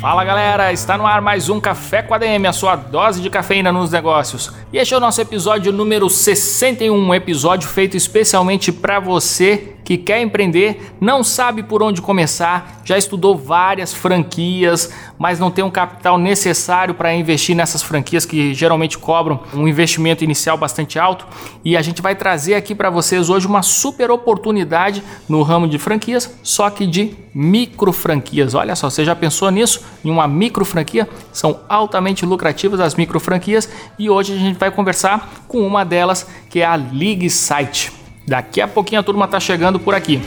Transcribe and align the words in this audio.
Fala 0.00 0.24
galera, 0.24 0.72
está 0.72 0.96
no 0.96 1.06
ar 1.06 1.20
mais 1.20 1.50
um 1.50 1.60
Café 1.60 2.00
com 2.00 2.14
a 2.14 2.18
DM, 2.18 2.46
a 2.46 2.54
sua 2.54 2.74
dose 2.74 3.20
de 3.20 3.28
cafeína 3.28 3.70
nos 3.70 3.90
negócios. 3.90 4.50
E 4.72 4.78
este 4.78 4.94
é 4.94 4.96
o 4.96 5.00
nosso 5.00 5.20
episódio 5.20 5.70
número 5.70 6.08
61, 6.08 6.94
um 6.94 7.14
episódio 7.14 7.68
feito 7.68 7.98
especialmente 7.98 8.72
para 8.72 8.98
você 8.98 9.74
que 9.90 9.98
quer 9.98 10.22
empreender, 10.22 10.94
não 11.00 11.24
sabe 11.24 11.64
por 11.64 11.82
onde 11.82 12.00
começar, 12.00 12.80
já 12.84 12.96
estudou 12.96 13.36
várias 13.36 13.92
franquias, 13.92 14.92
mas 15.18 15.40
não 15.40 15.50
tem 15.50 15.64
um 15.64 15.70
capital 15.70 16.16
necessário 16.16 16.94
para 16.94 17.12
investir 17.12 17.56
nessas 17.56 17.82
franquias 17.82 18.24
que 18.24 18.54
geralmente 18.54 18.96
cobram 18.96 19.40
um 19.52 19.66
investimento 19.66 20.22
inicial 20.22 20.56
bastante 20.56 20.96
alto. 20.96 21.26
E 21.64 21.76
a 21.76 21.82
gente 21.82 22.00
vai 22.00 22.14
trazer 22.14 22.54
aqui 22.54 22.72
para 22.72 22.88
vocês 22.88 23.28
hoje 23.28 23.48
uma 23.48 23.62
super 23.62 24.12
oportunidade 24.12 25.02
no 25.28 25.42
ramo 25.42 25.66
de 25.66 25.76
franquias, 25.76 26.38
só 26.40 26.70
que 26.70 26.86
de 26.86 27.16
micro 27.34 27.92
franquias. 27.92 28.54
Olha 28.54 28.76
só, 28.76 28.88
você 28.88 29.04
já 29.04 29.16
pensou 29.16 29.50
nisso? 29.50 29.82
Em 30.04 30.10
uma 30.10 30.26
micro 30.26 30.64
franquia? 30.64 31.08
São 31.32 31.60
altamente 31.68 32.24
lucrativas 32.24 32.80
as 32.80 32.94
micro 32.94 33.20
franquias 33.20 33.68
e 33.98 34.08
hoje 34.08 34.32
a 34.32 34.36
gente 34.36 34.58
vai 34.58 34.70
conversar 34.70 35.44
com 35.46 35.66
uma 35.66 35.84
delas 35.84 36.26
que 36.48 36.60
é 36.60 36.64
a 36.64 36.74
League 36.74 37.28
Site. 37.28 37.92
Daqui 38.26 38.60
a 38.60 38.68
pouquinho 38.68 39.00
a 39.00 39.04
turma 39.04 39.26
tá 39.26 39.40
chegando 39.40 39.78
por 39.78 39.94
aqui. 39.94 40.20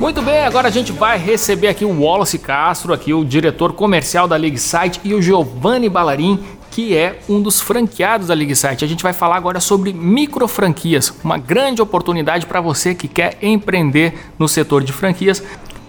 Muito 0.00 0.22
bem, 0.22 0.44
agora 0.44 0.68
a 0.68 0.70
gente 0.70 0.92
vai 0.92 1.18
receber 1.18 1.66
aqui 1.66 1.84
o 1.84 2.02
Wallace 2.02 2.38
Castro, 2.38 2.92
aqui 2.92 3.12
o 3.12 3.24
diretor 3.24 3.72
comercial 3.72 4.28
da 4.28 4.36
League 4.36 4.58
Site 4.58 5.00
e 5.02 5.12
o 5.12 5.20
Giovanni 5.20 5.88
Ballarin, 5.88 6.38
que 6.70 6.96
é 6.96 7.20
um 7.28 7.40
dos 7.40 7.60
franqueados 7.60 8.28
da 8.28 8.34
League. 8.34 8.52
A 8.64 8.74
gente 8.74 9.02
vai 9.02 9.12
falar 9.12 9.36
agora 9.36 9.60
sobre 9.60 9.92
micro 9.92 10.46
franquias, 10.46 11.12
uma 11.22 11.38
grande 11.38 11.82
oportunidade 11.82 12.46
para 12.46 12.60
você 12.60 12.94
que 12.94 13.08
quer 13.08 13.38
empreender 13.42 14.14
no 14.38 14.48
setor 14.48 14.82
de 14.82 14.92
franquias 14.92 15.42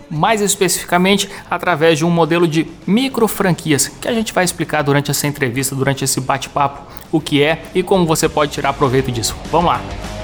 mais 0.10 0.42
especificamente 0.42 1.30
através 1.50 1.98
de 1.98 2.06
um 2.06 2.10
modelo 2.10 2.48
de 2.48 2.68
micro 2.88 3.28
franquias, 3.28 3.88
que 3.88 4.08
a 4.08 4.14
gente 4.14 4.34
vai 4.34 4.44
explicar 4.44 4.82
durante 4.82 5.12
essa 5.12 5.28
entrevista, 5.28 5.76
durante 5.76 6.04
esse 6.04 6.20
bate-papo, 6.20 6.82
o 7.12 7.22
que 7.22 7.44
é 7.44 7.64
e 7.76 7.84
como 7.84 8.06
você 8.06 8.28
pode 8.28 8.52
tirar 8.52 8.74
proveito 8.74 9.12
disso. 9.12 9.36
Vamos 9.52 9.72
lá! 9.72 10.19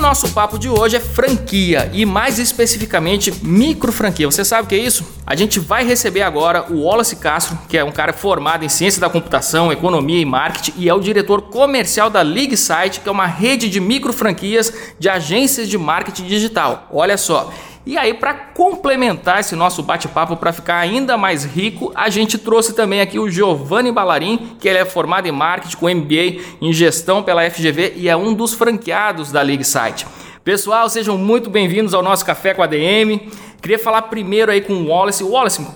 Nosso 0.00 0.30
papo 0.30 0.58
de 0.58 0.68
hoje 0.68 0.96
é 0.96 1.00
franquia 1.00 1.90
e 1.92 2.06
mais 2.06 2.38
especificamente 2.38 3.32
micro 3.42 3.92
franquia. 3.92 4.26
Você 4.26 4.44
sabe 4.44 4.64
o 4.64 4.66
que 4.66 4.74
é 4.74 4.78
isso? 4.78 5.04
A 5.26 5.36
gente 5.36 5.60
vai 5.60 5.84
receber 5.84 6.22
agora 6.22 6.64
o 6.72 6.82
Wallace 6.84 7.16
Castro, 7.16 7.58
que 7.68 7.76
é 7.76 7.84
um 7.84 7.92
cara 7.92 8.12
formado 8.12 8.64
em 8.64 8.68
ciência 8.68 9.00
da 9.00 9.10
computação, 9.10 9.70
economia 9.70 10.20
e 10.20 10.24
marketing 10.24 10.72
e 10.76 10.88
é 10.88 10.94
o 10.94 11.00
diretor 11.00 11.42
comercial 11.42 12.08
da 12.08 12.22
League 12.22 12.56
Site, 12.56 13.00
que 13.00 13.08
é 13.08 13.12
uma 13.12 13.26
rede 13.26 13.68
de 13.68 13.78
micro 13.78 14.12
franquias 14.12 14.72
de 14.98 15.08
agências 15.08 15.68
de 15.68 15.76
marketing 15.76 16.24
digital. 16.24 16.88
Olha 16.90 17.18
só, 17.18 17.52
e 17.86 17.96
aí, 17.96 18.12
para 18.12 18.34
complementar 18.34 19.40
esse 19.40 19.56
nosso 19.56 19.82
bate-papo, 19.82 20.36
para 20.36 20.52
ficar 20.52 20.78
ainda 20.78 21.16
mais 21.16 21.44
rico, 21.44 21.90
a 21.94 22.10
gente 22.10 22.36
trouxe 22.36 22.74
também 22.74 23.00
aqui 23.00 23.18
o 23.18 23.30
Giovanni 23.30 23.90
Ballarin, 23.90 24.56
que 24.60 24.68
ele 24.68 24.78
é 24.78 24.84
formado 24.84 25.26
em 25.26 25.32
marketing 25.32 25.76
com 25.76 25.88
MBA 25.88 26.42
em 26.60 26.72
gestão 26.74 27.22
pela 27.22 27.48
FGV 27.50 27.94
e 27.96 28.08
é 28.08 28.14
um 28.14 28.34
dos 28.34 28.52
franqueados 28.52 29.32
da 29.32 29.40
League 29.40 29.64
Site. 29.64 30.06
Pessoal, 30.44 30.90
sejam 30.90 31.16
muito 31.16 31.48
bem-vindos 31.48 31.94
ao 31.94 32.02
nosso 32.02 32.24
Café 32.24 32.52
com 32.52 32.62
a 32.62 32.66
DM. 32.66 33.30
Queria 33.62 33.78
falar 33.78 34.02
primeiro 34.02 34.52
aí 34.52 34.60
com 34.60 34.74
o 34.74 34.88
Wallace. 34.88 35.24
Wallace, 35.24 35.66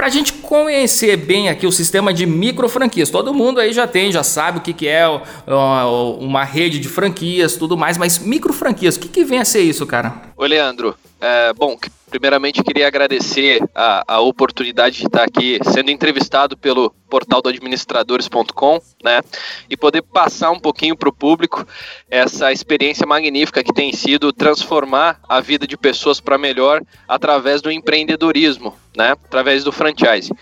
para 0.00 0.06
a 0.06 0.10
gente 0.10 0.32
conhecer 0.32 1.14
bem 1.14 1.50
aqui 1.50 1.66
o 1.66 1.70
sistema 1.70 2.10
de 2.10 2.24
micro 2.24 2.66
franquias, 2.70 3.10
todo 3.10 3.34
mundo 3.34 3.60
aí 3.60 3.70
já 3.70 3.86
tem, 3.86 4.10
já 4.10 4.22
sabe 4.22 4.56
o 4.56 4.60
que, 4.62 4.72
que 4.72 4.88
é 4.88 5.04
uma 6.18 6.42
rede 6.42 6.80
de 6.80 6.88
franquias, 6.88 7.54
tudo 7.54 7.76
mais, 7.76 7.98
mas 7.98 8.18
micro 8.18 8.50
franquias, 8.50 8.96
o 8.96 9.00
que, 9.00 9.08
que 9.08 9.24
vem 9.26 9.40
a 9.40 9.44
ser 9.44 9.60
isso, 9.60 9.86
cara? 9.86 10.14
Oi, 10.38 10.48
Leandro. 10.48 10.96
É, 11.20 11.52
bom, 11.52 11.76
primeiramente 12.10 12.62
queria 12.62 12.88
agradecer 12.88 13.62
a, 13.74 14.04
a 14.16 14.20
oportunidade 14.20 14.98
de 14.98 15.06
estar 15.06 15.22
aqui 15.22 15.58
sendo 15.64 15.90
entrevistado 15.90 16.56
pelo 16.56 16.90
portal 17.08 17.40
do 17.40 17.48
administradores.com, 17.48 18.80
né? 19.02 19.20
E 19.68 19.76
poder 19.76 20.02
passar 20.02 20.50
um 20.50 20.58
pouquinho 20.58 20.96
para 20.96 21.08
o 21.08 21.12
público 21.12 21.66
essa 22.08 22.52
experiência 22.52 23.06
magnífica 23.06 23.64
que 23.64 23.72
tem 23.72 23.92
sido 23.92 24.32
transformar 24.32 25.20
a 25.28 25.40
vida 25.40 25.66
de 25.66 25.76
pessoas 25.76 26.20
para 26.20 26.38
melhor 26.38 26.82
através 27.08 27.60
do 27.60 27.70
empreendedorismo, 27.70 28.76
né? 28.96 29.12
Através 29.12 29.64
do 29.64 29.72
franchise. 29.72 30.32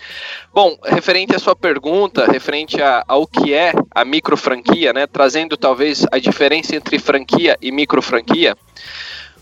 Bom, 0.53 0.77
referente 0.85 1.35
à 1.35 1.39
sua 1.39 1.55
pergunta, 1.55 2.31
referente 2.31 2.81
a, 2.81 3.03
ao 3.07 3.25
que 3.25 3.53
é 3.53 3.73
a 3.93 4.05
micro 4.05 4.37
franquia, 4.37 4.93
né? 4.93 5.07
Trazendo 5.07 5.57
talvez 5.57 6.05
a 6.11 6.19
diferença 6.19 6.75
entre 6.75 6.99
franquia 6.99 7.57
e 7.61 7.71
micro 7.71 8.01
franquia. 8.01 8.55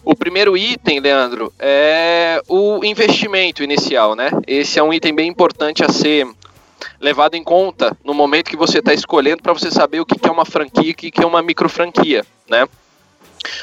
O 0.09 0.15
primeiro 0.15 0.55
item, 0.55 1.01
Leandro, 1.01 1.51
é 1.59 2.41
o 2.47 2.81
investimento 2.85 3.61
inicial, 3.61 4.15
né? 4.15 4.29
Esse 4.47 4.79
é 4.79 4.83
um 4.83 4.93
item 4.93 5.13
bem 5.13 5.27
importante 5.27 5.83
a 5.83 5.89
ser 5.89 6.25
levado 6.97 7.35
em 7.35 7.43
conta 7.43 7.91
no 8.05 8.13
momento 8.13 8.49
que 8.49 8.55
você 8.55 8.79
está 8.79 8.93
escolhendo 8.93 9.43
para 9.43 9.51
você 9.51 9.69
saber 9.69 9.99
o 9.99 10.05
que 10.05 10.25
é 10.25 10.31
uma 10.31 10.45
franquia 10.45 10.87
e 10.87 10.91
o 10.91 10.95
que 10.95 11.21
é 11.21 11.27
uma 11.27 11.41
micro 11.41 11.67
franquia, 11.67 12.25
né? 12.49 12.69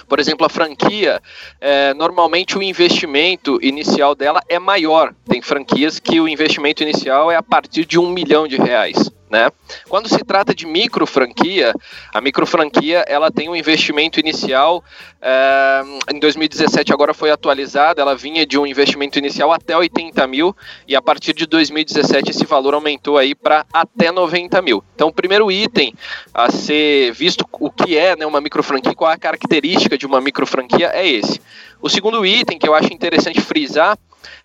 Por 0.07 0.21
exemplo, 0.21 0.45
a 0.45 0.51
franquia, 0.51 1.19
é, 1.59 1.95
normalmente 1.95 2.59
o 2.59 2.63
investimento 2.63 3.59
inicial 3.63 4.15
dela 4.15 4.43
é 4.47 4.59
maior. 4.59 5.15
Tem 5.27 5.41
franquias 5.41 5.99
que 5.99 6.21
o 6.21 6.29
investimento 6.29 6.83
inicial 6.83 7.33
é 7.33 7.37
a 7.37 7.43
partir 7.43 7.87
de 7.87 7.99
um 7.99 8.11
milhão 8.11 8.47
de 8.47 8.59
reais. 8.59 9.11
Né? 9.35 9.51
Quando 9.89 10.09
se 10.09 10.23
trata 10.23 10.55
de 10.55 10.65
micro 10.65 11.05
franquia, 11.09 11.75
a 12.13 12.21
micro 12.21 12.47
franquia 12.47 13.05
ela 13.09 13.33
tem 13.33 13.49
um 13.49 13.57
investimento 13.57 14.21
inicial 14.21 14.85
é, 15.21 15.83
em 16.13 16.21
2017 16.21 16.93
agora 16.93 17.13
foi 17.13 17.33
atualizada, 17.33 18.01
ela 18.01 18.15
vinha 18.15 18.47
de 18.47 18.57
um 18.57 18.65
investimento 18.65 19.19
inicial 19.19 19.51
até 19.51 19.77
80 19.77 20.25
mil 20.29 20.55
e 20.87 20.95
a 20.95 21.03
partir 21.03 21.33
de 21.33 21.47
2017 21.47 22.31
esse 22.31 22.47
valor 22.47 22.75
aumentou 22.75 23.19
aí 23.19 23.35
para 23.35 23.67
até 23.73 24.13
90 24.13 24.63
mil. 24.63 24.85
Então 24.95 25.09
o 25.09 25.13
primeiro 25.13 25.51
item 25.51 25.93
a 26.33 26.53
ser 26.53 27.11
visto 27.13 27.45
o 27.55 27.73
que 27.73 27.99
é 27.99 28.15
né, 28.15 28.25
uma 28.25 28.41
micro 28.41 28.63
franquia, 28.63 28.95
qual 28.95 29.11
é 29.11 29.15
a 29.15 29.19
característica 29.19 29.99
de 29.99 30.07
uma 30.07 30.21
micro 30.21 30.47
franquia 30.47 30.93
é 30.95 31.05
esse. 31.05 31.41
O 31.83 31.91
segundo 31.91 32.25
item 32.25 32.57
que 32.57 32.69
eu 32.69 32.75
acho 32.75 32.93
interessante 32.93 33.41
frisar 33.41 33.99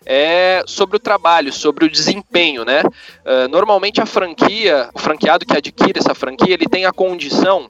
é 0.04 0.62
sobre 0.66 0.96
o 0.96 1.00
trabalho, 1.00 1.52
sobre 1.52 1.84
o 1.84 1.90
desempenho, 1.90 2.64
né? 2.64 2.82
Uh, 2.82 3.48
normalmente 3.48 4.00
a 4.00 4.06
franquia, 4.06 4.88
o 4.94 4.98
franqueado 4.98 5.46
que 5.46 5.56
adquire 5.56 5.98
essa 5.98 6.14
franquia, 6.14 6.54
ele 6.54 6.66
tem 6.66 6.84
a 6.84 6.92
condição 6.92 7.68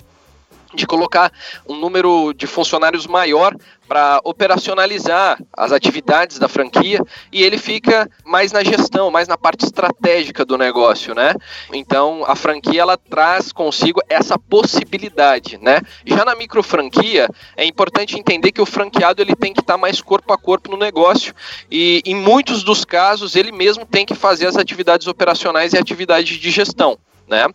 de 0.75 0.86
colocar 0.86 1.32
um 1.69 1.76
número 1.76 2.32
de 2.32 2.47
funcionários 2.47 3.06
maior 3.06 3.54
para 3.91 4.20
operacionalizar 4.22 5.37
as 5.52 5.72
atividades 5.72 6.38
da 6.38 6.49
franquia 6.49 7.00
e 7.32 7.43
ele 7.43 7.58
fica 7.58 8.08
mais 8.25 8.52
na 8.52 8.62
gestão, 8.62 9.11
mais 9.11 9.26
na 9.26 9.37
parte 9.37 9.64
estratégica 9.64 10.44
do 10.44 10.56
negócio, 10.56 11.12
né? 11.12 11.34
Então 11.72 12.25
a 12.25 12.37
franquia 12.37 12.82
ela 12.82 12.96
traz 12.96 13.50
consigo 13.50 14.00
essa 14.08 14.38
possibilidade, 14.38 15.58
né? 15.58 15.81
Já 16.06 16.25
na 16.25 16.37
micro 16.37 16.62
franquia 16.62 17.28
é 17.56 17.64
importante 17.64 18.16
entender 18.16 18.52
que 18.52 18.62
o 18.62 18.66
franqueado 18.66 19.20
ele 19.20 19.34
tem 19.34 19.52
que 19.52 19.61
estar 19.61 19.75
tá 19.75 19.78
mais 19.78 20.00
corpo 20.00 20.32
a 20.32 20.38
corpo 20.38 20.70
no 20.70 20.76
negócio 20.76 21.34
e 21.69 22.00
em 22.06 22.14
muitos 22.14 22.62
dos 22.62 22.84
casos 22.84 23.34
ele 23.34 23.50
mesmo 23.50 23.84
tem 23.84 24.06
que 24.06 24.14
fazer 24.14 24.46
as 24.46 24.56
atividades 24.56 25.08
operacionais 25.08 25.73
e 25.73 25.78
atividades 25.78 26.38
de 26.38 26.50
gestão, 26.52 26.96
né? 27.26 27.46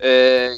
É, 0.00 0.56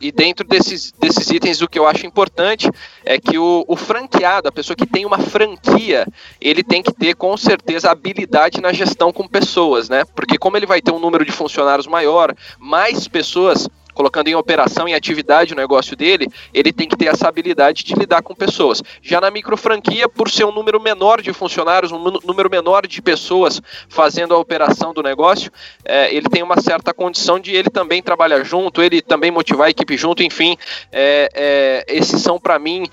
e 0.00 0.12
dentro 0.12 0.46
desses, 0.46 0.92
desses 0.92 1.30
itens, 1.30 1.62
o 1.62 1.68
que 1.68 1.78
eu 1.78 1.86
acho 1.86 2.06
importante 2.06 2.68
é 3.04 3.18
que 3.18 3.38
o, 3.38 3.64
o, 3.66 3.76
franqueado, 3.76 4.48
a 4.48 4.52
pessoa 4.52 4.76
que 4.76 4.86
tem 4.86 5.06
uma 5.06 5.18
franquia, 5.18 6.06
ele 6.40 6.62
tem 6.62 6.82
que 6.82 6.92
ter 6.92 7.14
com 7.14 7.36
certeza 7.36 7.90
habilidade 7.90 8.60
na 8.60 8.72
gestão 8.72 9.12
com 9.12 9.26
pessoas, 9.26 9.88
né? 9.88 10.04
Porque 10.14 10.36
como 10.36 10.56
ele 10.56 10.66
vai 10.66 10.82
ter 10.82 10.92
um 10.92 10.98
número 10.98 11.24
de 11.24 11.32
funcionários 11.32 11.86
maior, 11.86 12.34
mais 12.58 13.08
pessoas 13.08 13.68
colocando 13.94 14.28
em 14.28 14.34
operação, 14.34 14.88
em 14.88 14.94
atividade 14.94 15.52
o 15.52 15.56
negócio 15.56 15.96
dele, 15.96 16.28
ele 16.52 16.72
tem 16.72 16.88
que 16.88 16.96
ter 16.96 17.06
essa 17.06 17.28
habilidade 17.28 17.84
de 17.84 17.94
lidar 17.94 18.22
com 18.22 18.34
pessoas. 18.34 18.82
Já 19.02 19.20
na 19.20 19.30
micro 19.30 19.56
franquia, 19.56 20.08
por 20.08 20.30
ser 20.30 20.44
um 20.44 20.52
número 20.52 20.80
menor 20.80 21.22
de 21.22 21.32
funcionários, 21.32 21.92
um 21.92 21.98
número 21.98 22.50
menor 22.50 22.86
de 22.86 23.00
pessoas 23.00 23.62
fazendo 23.88 24.34
a 24.34 24.38
operação 24.38 24.92
do 24.92 25.02
negócio, 25.02 25.50
é, 25.84 26.14
ele 26.14 26.28
tem 26.28 26.42
uma 26.42 26.60
certa 26.60 26.92
condição 26.92 27.38
de 27.38 27.54
ele 27.54 27.70
também 27.70 28.02
trabalhar 28.02 28.42
junto, 28.44 28.82
ele 28.82 29.00
também 29.00 29.30
motivar 29.30 29.68
a 29.68 29.70
equipe 29.70 29.96
junto, 29.96 30.22
enfim, 30.22 30.56
é, 30.92 31.28
é, 31.34 31.84
esses 31.88 32.20
são 32.20 32.38
para 32.38 32.58
mim 32.58 32.88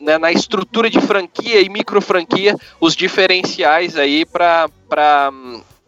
né, 0.00 0.18
na 0.18 0.30
estrutura 0.30 0.90
de 0.90 1.00
franquia 1.00 1.60
e 1.60 1.68
micro 1.68 2.00
franquia 2.00 2.56
os 2.80 2.94
diferenciais 2.94 3.96
aí 3.96 4.24
para 4.24 4.68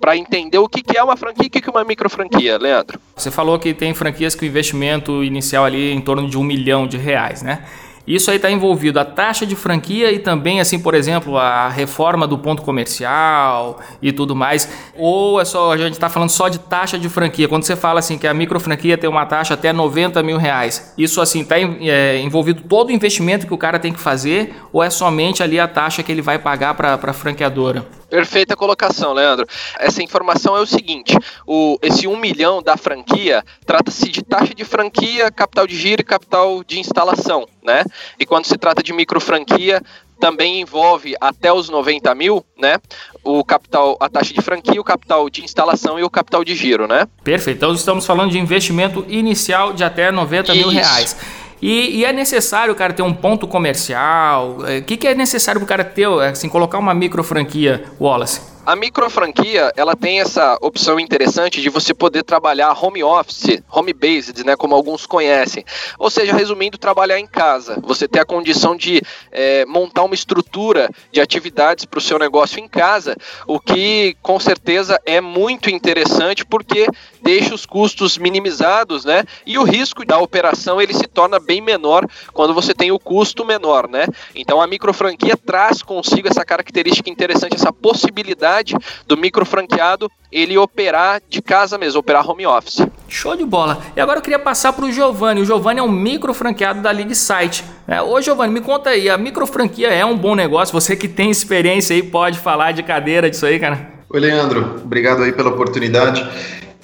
para 0.00 0.17
entender 0.17 0.58
o 0.58 0.69
que, 0.69 0.82
que 0.82 0.96
é 0.96 1.02
uma 1.02 1.17
franquia 1.17 1.44
e 1.44 1.46
o 1.46 1.50
que, 1.50 1.61
que 1.61 1.69
é 1.69 1.73
uma 1.73 1.85
micro 1.85 2.11
franquia, 2.11 2.58
Leandro. 2.58 3.00
Você 3.17 3.31
falou 3.31 3.58
que 3.58 3.73
tem 3.73 3.94
franquias 3.94 4.35
com 4.35 4.44
investimento 4.44 5.25
inicial 5.25 5.64
ali 5.64 5.93
em 5.93 6.00
torno 6.00 6.29
de 6.29 6.37
um 6.37 6.43
milhão 6.43 6.87
de 6.87 6.96
reais, 6.96 7.43
né? 7.43 7.64
Isso 8.06 8.31
aí 8.31 8.37
está 8.37 8.50
envolvido 8.50 9.00
a 9.00 9.05
taxa 9.05 9.46
de 9.46 9.56
franquia 9.56 10.12
e 10.12 10.19
também, 10.19 10.61
assim, 10.61 10.79
por 10.79 10.94
exemplo, 10.94 11.38
a 11.38 11.70
reforma 11.70 12.26
do 12.26 12.37
ponto 12.37 12.61
comercial 12.61 13.81
e 14.02 14.12
tudo 14.12 14.37
mais. 14.37 14.69
Ou 14.94 15.41
é 15.41 15.44
só, 15.46 15.73
a 15.73 15.76
gente 15.79 15.94
está 15.94 16.11
falando 16.11 16.29
só 16.29 16.50
de 16.50 16.58
taxa 16.58 16.99
de 16.99 17.08
franquia. 17.08 17.49
Quando 17.49 17.64
você 17.64 17.75
fala 17.75 18.00
assim 18.00 18.19
que 18.19 18.26
a 18.26 18.35
micro 18.35 18.61
franquia 18.61 18.99
tem 18.99 19.08
uma 19.08 19.25
taxa 19.25 19.55
até 19.55 19.73
90 19.73 20.23
mil 20.23 20.37
reais, 20.37 20.93
isso 20.99 21.19
assim 21.19 21.41
está 21.41 21.56
é, 21.58 22.20
envolvido 22.20 22.62
todo 22.69 22.91
o 22.91 22.93
investimento 22.93 23.46
que 23.46 23.55
o 23.55 23.58
cara 23.58 23.79
tem 23.79 23.93
que 23.93 24.00
fazer 24.00 24.55
ou 24.70 24.82
é 24.82 24.91
somente 24.91 25.43
ali 25.43 25.58
a 25.58 25.67
taxa 25.67 26.02
que 26.02 26.12
ele 26.12 26.20
vai 26.20 26.38
pagar 26.38 26.75
para 26.75 26.94
a 27.02 27.12
franqueadora? 27.14 27.87
Perfeita 28.09 28.56
colocação, 28.56 29.12
Leandro. 29.12 29.47
Essa 29.79 30.03
informação 30.03 30.56
é 30.56 30.61
o 30.61 30.67
seguinte: 30.67 31.17
o, 31.47 31.79
esse 31.83 32.06
1 32.06 32.17
milhão 32.17 32.62
da 32.62 32.77
franquia 32.77 33.45
trata-se 33.67 34.09
de 34.09 34.23
taxa 34.23 34.55
de 34.55 34.65
franquia, 34.65 35.31
capital 35.31 35.67
de 35.67 35.77
giro 35.77 36.01
e 36.03 36.05
capital 36.05 36.62
de 36.65 36.79
instalação, 36.79 37.47
né? 37.62 37.85
E 38.19 38.27
quando 38.27 38.47
se 38.47 38.56
trata 38.56 38.83
de 38.83 38.93
micro 38.93 39.21
franquia, 39.21 39.83
também 40.21 40.61
envolve 40.61 41.15
até 41.21 41.53
os 41.53 41.69
90 41.69 42.15
mil, 42.15 42.45
né? 42.56 42.79
O 43.23 43.45
capital, 43.45 43.97
a 44.01 44.09
taxa 44.09 44.33
de 44.33 44.41
franquia, 44.41 44.81
o 44.81 44.85
capital 44.85 45.29
de 45.29 45.45
instalação 45.45 45.99
e 45.99 46.03
o 46.03 46.11
capital 46.11 46.45
de 46.45 46.55
giro, 46.55 46.87
né? 46.87 47.06
Perfeito. 47.23 47.59
Então 47.59 47.75
estamos 47.75 48.06
falando 48.06 48.31
de 48.31 48.39
investimento 48.39 49.05
inicial 49.09 49.73
de 49.73 49.85
até 49.85 50.11
90 50.11 50.53
Isso. 50.53 50.61
mil 50.61 50.69
reais. 50.69 51.17
E, 51.66 52.00
e, 52.00 52.05
é 52.05 52.12
necessário 52.12 52.75
o 52.75 52.76
cara 52.76 52.93
ter 52.93 53.00
um 53.00 53.14
ponto 53.14 53.49
comercial? 53.49 54.58
O 54.58 54.66
é, 54.66 54.82
que, 54.82 54.99
que 54.99 55.08
é 55.08 55.14
necessário 55.14 55.58
para 55.58 55.64
o 55.64 55.66
cara 55.66 55.82
ter, 55.82 56.06
assim, 56.20 56.46
colocar 56.46 56.78
uma 56.78 56.93
micro 56.93 57.25
franquia, 57.25 57.84
Wallace? 57.99 58.54
A 58.66 58.75
micro 58.75 59.11
franquia, 59.11 59.70
ela 59.76 59.94
tem 59.94 60.22
essa 60.22 60.56
opção 60.58 60.99
interessante 60.99 61.61
de 61.61 61.69
você 61.69 61.93
poder 61.93 62.22
trabalhar 62.22 62.72
home 62.72 63.05
office, 63.05 63.62
home 63.70 63.93
based, 63.93 64.43
né, 64.43 64.56
como 64.56 64.75
alguns 64.75 65.05
conhecem. 65.05 65.62
Ou 65.99 66.08
seja, 66.08 66.32
resumindo, 66.32 66.78
trabalhar 66.78 67.19
em 67.19 67.26
casa. 67.26 67.78
Você 67.82 68.08
ter 68.08 68.20
a 68.20 68.25
condição 68.25 68.75
de 68.75 69.02
é, 69.31 69.66
montar 69.66 70.05
uma 70.05 70.14
estrutura 70.14 70.88
de 71.12 71.20
atividades 71.20 71.84
para 71.84 71.99
o 71.99 72.00
seu 72.00 72.19
negócio 72.19 72.58
em 72.58 72.66
casa, 72.66 73.14
o 73.46 73.61
que 73.61 74.16
com 74.22 74.40
certeza 74.40 74.99
é 75.05 75.20
muito 75.20 75.69
interessante 75.69 76.43
porque 76.43 76.87
deixa 77.20 77.55
os 77.55 77.67
custos 77.67 78.17
minimizados, 78.17 79.05
né? 79.05 79.25
E 79.44 79.58
o 79.58 79.62
risco 79.62 80.06
da 80.06 80.19
operação 80.19 80.81
ele 80.81 80.94
se 80.94 81.06
torna 81.06 81.38
bem 81.38 81.60
menor 81.60 82.06
quando 82.32 82.55
você 82.55 82.72
tem 82.72 82.90
o 82.90 82.99
custo 82.99 83.44
menor, 83.44 83.88
né? 83.88 84.06
Então 84.34 84.58
a 84.58 84.67
micro 84.67 84.93
franquia 84.94 85.37
traz 85.37 85.82
consigo 85.82 86.28
essa 86.28 86.46
característica 86.46 87.10
interessante, 87.10 87.56
essa 87.56 87.72
possibilidade 87.72 88.54
possibilidade 88.55 88.77
do 89.06 89.17
micro 89.17 89.45
franqueado 89.45 90.11
ele 90.31 90.56
operar 90.59 91.21
de 91.29 91.41
casa 91.41 91.79
mesmo, 91.79 92.01
operar 92.01 92.29
home 92.29 92.47
office. 92.47 92.87
Show 93.09 93.37
de 93.37 93.45
bola. 93.45 93.81
E 93.97 94.01
agora 94.01 94.19
eu 94.19 94.23
queria 94.23 94.39
passar 94.39 94.73
para 94.73 94.85
o 94.85 94.93
Giovanni. 94.93 95.41
O 95.41 95.45
Giovanni 95.45 95.81
é 95.81 95.83
um 95.83 95.91
micro 95.91 96.35
franqueado 96.35 96.81
da 96.81 96.91
League 96.91 97.15
Site. 97.15 97.65
É, 97.87 98.03
ô 98.03 98.21
Giovanni, 98.21 98.53
me 98.53 98.61
conta 98.61 98.91
aí, 98.91 99.09
a 99.09 99.17
micro 99.17 99.47
franquia 99.47 99.89
é 99.89 100.05
um 100.05 100.17
bom 100.17 100.35
negócio? 100.35 100.73
Você 100.73 100.97
que 100.97 101.09
tem 101.09 101.31
experiência 101.31 101.95
aí 101.95 102.03
pode 102.03 102.39
falar 102.39 102.73
de 102.73 102.83
cadeira 102.83 103.31
disso 103.31 103.47
aí, 103.47 103.59
cara? 103.59 103.95
Oi, 104.11 104.21
Leandro. 104.21 104.81
Obrigado 104.85 105.23
aí 105.23 105.33
pela 105.33 105.51
oportunidade. 105.51 106.27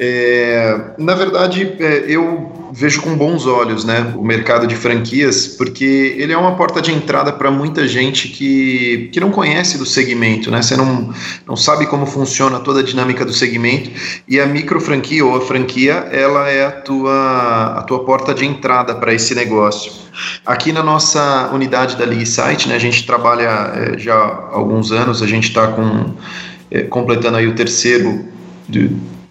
É, 0.02 0.94
na 0.96 1.14
verdade, 1.14 1.76
é, 1.78 2.04
eu 2.08 2.70
vejo 2.72 3.02
com 3.02 3.14
bons 3.14 3.44
olhos 3.44 3.84
né, 3.84 4.14
o 4.16 4.24
mercado 4.24 4.66
de 4.66 4.74
franquias, 4.74 5.46
porque 5.46 6.16
ele 6.16 6.32
é 6.32 6.38
uma 6.38 6.56
porta 6.56 6.80
de 6.80 6.90
entrada 6.90 7.30
para 7.30 7.50
muita 7.50 7.86
gente 7.86 8.28
que, 8.28 9.10
que 9.12 9.20
não 9.20 9.30
conhece 9.30 9.76
do 9.76 9.84
segmento, 9.84 10.50
né? 10.50 10.62
Você 10.62 10.74
não, 10.74 11.12
não 11.46 11.54
sabe 11.54 11.86
como 11.86 12.06
funciona 12.06 12.58
toda 12.60 12.80
a 12.80 12.82
dinâmica 12.82 13.26
do 13.26 13.32
segmento 13.34 13.90
e 14.26 14.40
a 14.40 14.46
micro 14.46 14.80
franquia 14.80 15.22
ou 15.22 15.36
a 15.36 15.42
franquia, 15.42 16.08
ela 16.10 16.48
é 16.48 16.64
a 16.64 16.70
tua, 16.70 17.74
a 17.80 17.82
tua 17.82 18.02
porta 18.02 18.32
de 18.32 18.46
entrada 18.46 18.94
para 18.94 19.12
esse 19.12 19.34
negócio. 19.34 19.92
Aqui 20.46 20.72
na 20.72 20.82
nossa 20.82 21.50
unidade 21.52 21.96
da 21.96 22.06
League 22.06 22.24
Site, 22.24 22.70
né, 22.70 22.76
a 22.76 22.78
gente 22.78 23.04
trabalha 23.04 23.50
é, 23.74 23.98
já 23.98 24.14
há 24.14 24.54
alguns 24.54 24.92
anos, 24.92 25.20
a 25.20 25.26
gente 25.26 25.48
está 25.48 25.66
com, 25.68 26.14
é, 26.70 26.84
completando 26.84 27.36
aí 27.36 27.46
o 27.46 27.54
terceiro 27.54 28.30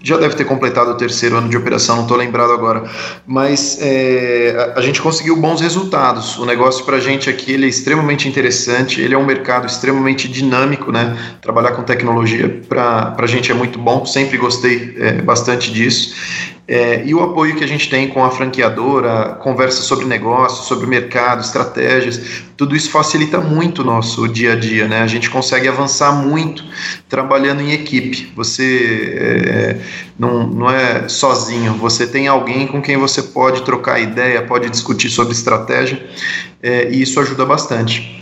já 0.01 0.17
deve 0.17 0.35
ter 0.35 0.45
completado 0.45 0.91
o 0.91 0.95
terceiro 0.95 1.35
ano 1.35 1.49
de 1.49 1.57
operação, 1.57 1.97
não 1.97 2.03
estou 2.03 2.17
lembrado 2.17 2.51
agora. 2.51 2.83
Mas 3.27 3.77
é, 3.81 4.73
a, 4.75 4.79
a, 4.79 4.81
gente 4.81 5.01
conseguiu 5.01 5.35
bons 5.35 5.61
resultados. 5.61 6.37
O 6.37 6.45
negócio 6.45 6.85
para 6.85 6.97
a 6.97 6.99
gente 6.99 7.29
aqui 7.29 7.51
ele 7.51 7.65
é 7.65 7.69
extremamente 7.69 8.27
interessante, 8.27 9.01
ele 9.01 9.13
é 9.13 9.17
um 9.17 9.25
mercado 9.25 9.67
extremamente 9.67 10.27
dinâmico, 10.27 10.91
né? 10.91 11.17
Trabalhar 11.41 11.71
com 11.71 11.83
tecnologia 11.83 12.61
para 12.67 13.15
a 13.17 13.27
gente 13.27 13.51
é 13.51 13.55
muito 13.55 13.77
bom, 13.77 14.05
sempre 14.05 14.37
gostei 14.37 14.95
é, 14.97 15.21
bastante 15.21 15.71
disso. 15.71 16.15
É, 16.71 17.01
e 17.03 17.15
o 17.15 17.23
apoio 17.23 17.55
que 17.55 17.63
a 17.63 17.67
gente 17.67 17.89
tem 17.89 18.07
com 18.07 18.23
a 18.23 18.29
franqueadora, 18.29 19.35
conversa 19.41 19.81
sobre 19.81 20.05
negócio, 20.05 20.67
sobre 20.67 20.85
mercado, 20.85 21.41
estratégias, 21.41 22.43
tudo 22.55 22.75
isso 22.75 22.91
facilita 22.91 23.41
muito 23.41 23.81
o 23.81 23.83
nosso 23.83 24.27
dia 24.27 24.53
a 24.53 24.55
dia, 24.55 24.87
né? 24.87 25.01
A 25.01 25.07
gente 25.07 25.31
consegue 25.31 25.67
avançar 25.67 26.11
muito 26.11 26.63
trabalhando 27.09 27.61
em 27.61 27.71
equipe. 27.71 28.31
Você 28.35 29.15
é, 29.17 29.77
não, 30.19 30.45
não 30.45 30.69
é 30.69 31.09
sozinho, 31.09 31.73
você 31.73 32.05
tem 32.05 32.27
alguém 32.27 32.67
com 32.67 32.83
quem 32.83 32.97
você 32.97 33.23
pode 33.23 33.63
trocar 33.63 33.99
ideia, 33.99 34.43
pode 34.43 34.69
discutir 34.69 35.09
sobre 35.09 35.33
estratégia, 35.33 36.07
é, 36.61 36.87
e 36.91 37.01
isso 37.01 37.19
ajuda 37.19 37.47
bastante. 37.47 38.18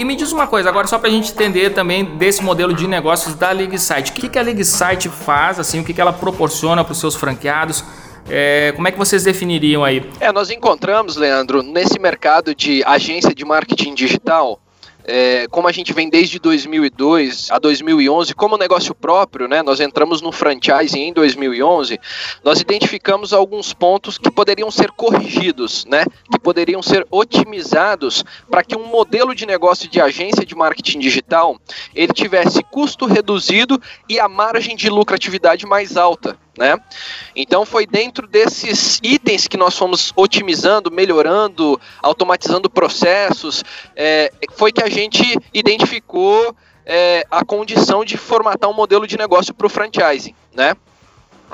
E 0.00 0.04
me 0.04 0.16
diz 0.16 0.32
uma 0.32 0.46
coisa, 0.46 0.70
agora 0.70 0.86
só 0.86 0.98
para 0.98 1.10
a 1.10 1.12
gente 1.12 1.30
entender 1.30 1.74
também 1.74 2.02
desse 2.16 2.42
modelo 2.42 2.72
de 2.72 2.88
negócios 2.88 3.34
da 3.34 3.50
LeagueSite. 3.52 4.12
O 4.12 4.14
que, 4.14 4.30
que 4.30 4.38
a 4.38 4.42
LeagueSite 4.42 5.10
faz, 5.10 5.60
assim, 5.60 5.80
o 5.80 5.84
que, 5.84 5.92
que 5.92 6.00
ela 6.00 6.10
proporciona 6.10 6.82
para 6.82 6.92
os 6.92 6.98
seus 6.98 7.14
franqueados? 7.14 7.84
É, 8.26 8.72
como 8.74 8.88
é 8.88 8.92
que 8.92 8.96
vocês 8.96 9.24
definiriam 9.24 9.84
aí? 9.84 10.02
É, 10.18 10.32
nós 10.32 10.48
encontramos, 10.50 11.16
Leandro, 11.16 11.62
nesse 11.62 11.98
mercado 11.98 12.54
de 12.54 12.82
agência 12.84 13.34
de 13.34 13.44
marketing 13.44 13.92
digital, 13.92 14.58
é, 15.12 15.48
como 15.48 15.66
a 15.66 15.72
gente 15.72 15.92
vem 15.92 16.08
desde 16.08 16.38
2002 16.38 17.50
a 17.50 17.58
2011 17.58 18.32
como 18.32 18.56
negócio 18.56 18.94
próprio, 18.94 19.48
né? 19.48 19.60
Nós 19.60 19.80
entramos 19.80 20.22
no 20.22 20.30
franchise 20.30 20.96
em 20.96 21.12
2011. 21.12 21.98
Nós 22.44 22.60
identificamos 22.60 23.32
alguns 23.32 23.72
pontos 23.72 24.16
que 24.16 24.30
poderiam 24.30 24.70
ser 24.70 24.92
corrigidos, 24.92 25.84
né? 25.84 26.04
Que 26.30 26.38
poderiam 26.38 26.80
ser 26.80 27.04
otimizados 27.10 28.24
para 28.48 28.62
que 28.62 28.76
um 28.76 28.86
modelo 28.86 29.34
de 29.34 29.44
negócio 29.46 29.90
de 29.90 30.00
agência 30.00 30.46
de 30.46 30.54
marketing 30.54 31.00
digital 31.00 31.58
ele 31.92 32.12
tivesse 32.12 32.62
custo 32.62 33.04
reduzido 33.04 33.82
e 34.08 34.20
a 34.20 34.28
margem 34.28 34.76
de 34.76 34.88
lucratividade 34.88 35.66
mais 35.66 35.96
alta. 35.96 36.38
Né? 36.60 36.78
Então 37.34 37.64
foi 37.64 37.86
dentro 37.86 38.26
desses 38.26 39.00
itens 39.02 39.48
que 39.48 39.56
nós 39.56 39.78
fomos 39.78 40.12
otimizando, 40.14 40.90
melhorando, 40.90 41.80
automatizando 42.02 42.68
processos, 42.68 43.64
é, 43.96 44.30
foi 44.52 44.70
que 44.70 44.82
a 44.82 44.90
gente 44.90 45.22
identificou 45.54 46.54
é, 46.84 47.26
a 47.30 47.42
condição 47.42 48.04
de 48.04 48.18
formatar 48.18 48.68
um 48.68 48.74
modelo 48.74 49.06
de 49.06 49.16
negócio 49.16 49.54
para 49.54 49.66
o 49.66 49.70
franchising, 49.70 50.34
né? 50.54 50.76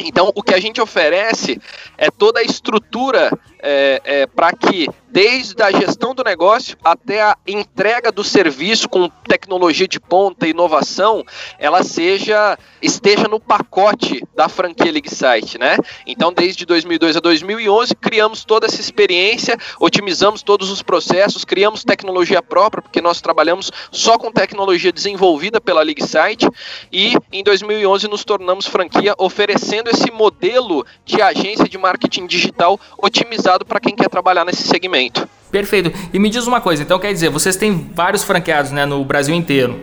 Então, 0.01 0.33
o 0.35 0.43
que 0.43 0.53
a 0.53 0.61
gente 0.61 0.81
oferece 0.81 1.61
é 1.97 2.11
toda 2.11 2.41
a 2.41 2.43
estrutura 2.43 3.31
é, 3.69 4.01
é, 4.05 4.27
para 4.29 4.53
que, 4.53 4.89
desde 5.09 5.61
a 5.61 5.73
gestão 5.73 6.15
do 6.15 6.23
negócio 6.23 6.79
até 6.85 7.21
a 7.21 7.37
entrega 7.45 8.13
do 8.13 8.23
serviço 8.23 8.89
com 8.89 9.09
tecnologia 9.09 9.89
de 9.89 9.99
ponta 9.99 10.47
e 10.47 10.51
inovação, 10.51 11.25
ela 11.59 11.83
seja 11.83 12.57
esteja 12.81 13.27
no 13.27 13.41
pacote 13.41 14.23
da 14.37 14.49
franquia 14.49 14.93
League 14.93 15.13
Site, 15.13 15.59
né? 15.59 15.77
Então, 16.07 16.33
desde 16.33 16.65
2002 16.65 17.17
a 17.17 17.21
2011, 17.21 17.97
criamos 17.97 18.45
toda 18.45 18.67
essa 18.67 18.81
experiência, 18.81 19.59
otimizamos 19.81 20.43
todos 20.43 20.71
os 20.71 20.81
processos, 20.81 21.45
criamos 21.45 21.83
tecnologia 21.83 22.41
própria, 22.41 22.83
porque 22.83 23.01
nós 23.01 23.21
trabalhamos 23.21 23.73
só 23.91 24.17
com 24.17 24.31
tecnologia 24.31 24.93
desenvolvida 24.93 25.61
pela 25.61 25.83
League 25.83 26.07
Site, 26.07 26.49
e 26.93 27.17
em 27.33 27.43
2011 27.43 28.07
nos 28.07 28.25
tornamos 28.25 28.67
franquia 28.67 29.15
oferecendo 29.19 29.91
esse 29.91 30.13
modelo 30.13 30.87
de 31.05 31.21
agência 31.21 31.69
de 31.69 31.77
marketing 31.77 32.27
digital 32.27 32.79
otimizado 32.99 33.56
para 33.65 33.81
quem 33.81 33.95
quer 33.95 34.09
trabalhar 34.09 34.45
nesse 34.45 34.63
segmento. 34.63 35.29
Perfeito. 35.51 35.93
E 36.13 36.19
me 36.19 36.29
diz 36.29 36.47
uma 36.47 36.61
coisa, 36.61 36.83
então 36.83 36.99
quer 36.99 37.13
dizer, 37.13 37.31
vocês 37.31 37.57
têm 37.57 37.91
vários 37.95 38.23
franqueados 38.23 38.73
né, 38.73 38.85
no 38.85 39.05
Brasil 39.05 39.35
inteiro. 39.35 39.81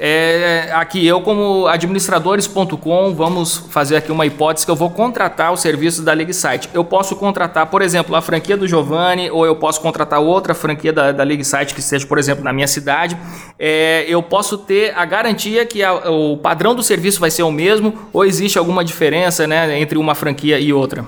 É, 0.00 0.70
aqui 0.74 1.04
eu 1.04 1.20
como 1.22 1.66
administradores.com 1.66 3.14
vamos 3.16 3.56
fazer 3.68 3.96
aqui 3.96 4.12
uma 4.12 4.24
hipótese 4.24 4.64
que 4.64 4.70
eu 4.70 4.76
vou 4.76 4.90
contratar 4.90 5.52
o 5.52 5.56
serviço 5.56 6.02
da 6.02 6.12
League 6.12 6.32
Site. 6.32 6.70
Eu 6.72 6.84
posso 6.84 7.16
contratar, 7.16 7.66
por 7.66 7.82
exemplo, 7.82 8.14
a 8.14 8.22
franquia 8.22 8.56
do 8.56 8.68
Giovanni 8.68 9.28
ou 9.28 9.44
eu 9.44 9.56
posso 9.56 9.80
contratar 9.80 10.20
outra 10.20 10.54
franquia 10.54 10.92
da, 10.92 11.10
da 11.10 11.24
League 11.24 11.44
Site 11.44 11.74
que 11.74 11.80
esteja, 11.80 12.06
por 12.06 12.16
exemplo, 12.16 12.44
na 12.44 12.52
minha 12.52 12.68
cidade. 12.68 13.18
É, 13.58 14.04
eu 14.06 14.22
posso 14.22 14.56
ter 14.56 14.96
a 14.96 15.04
garantia 15.04 15.66
que 15.66 15.82
a, 15.82 15.92
o 16.08 16.36
padrão 16.36 16.76
do 16.76 16.82
serviço 16.82 17.18
vai 17.18 17.32
ser 17.32 17.42
o 17.42 17.50
mesmo 17.50 17.92
ou 18.12 18.24
existe 18.24 18.56
alguma 18.56 18.84
diferença 18.84 19.48
né, 19.48 19.80
entre 19.80 19.98
uma 19.98 20.14
franquia 20.14 20.60
e 20.60 20.72
outra? 20.72 21.04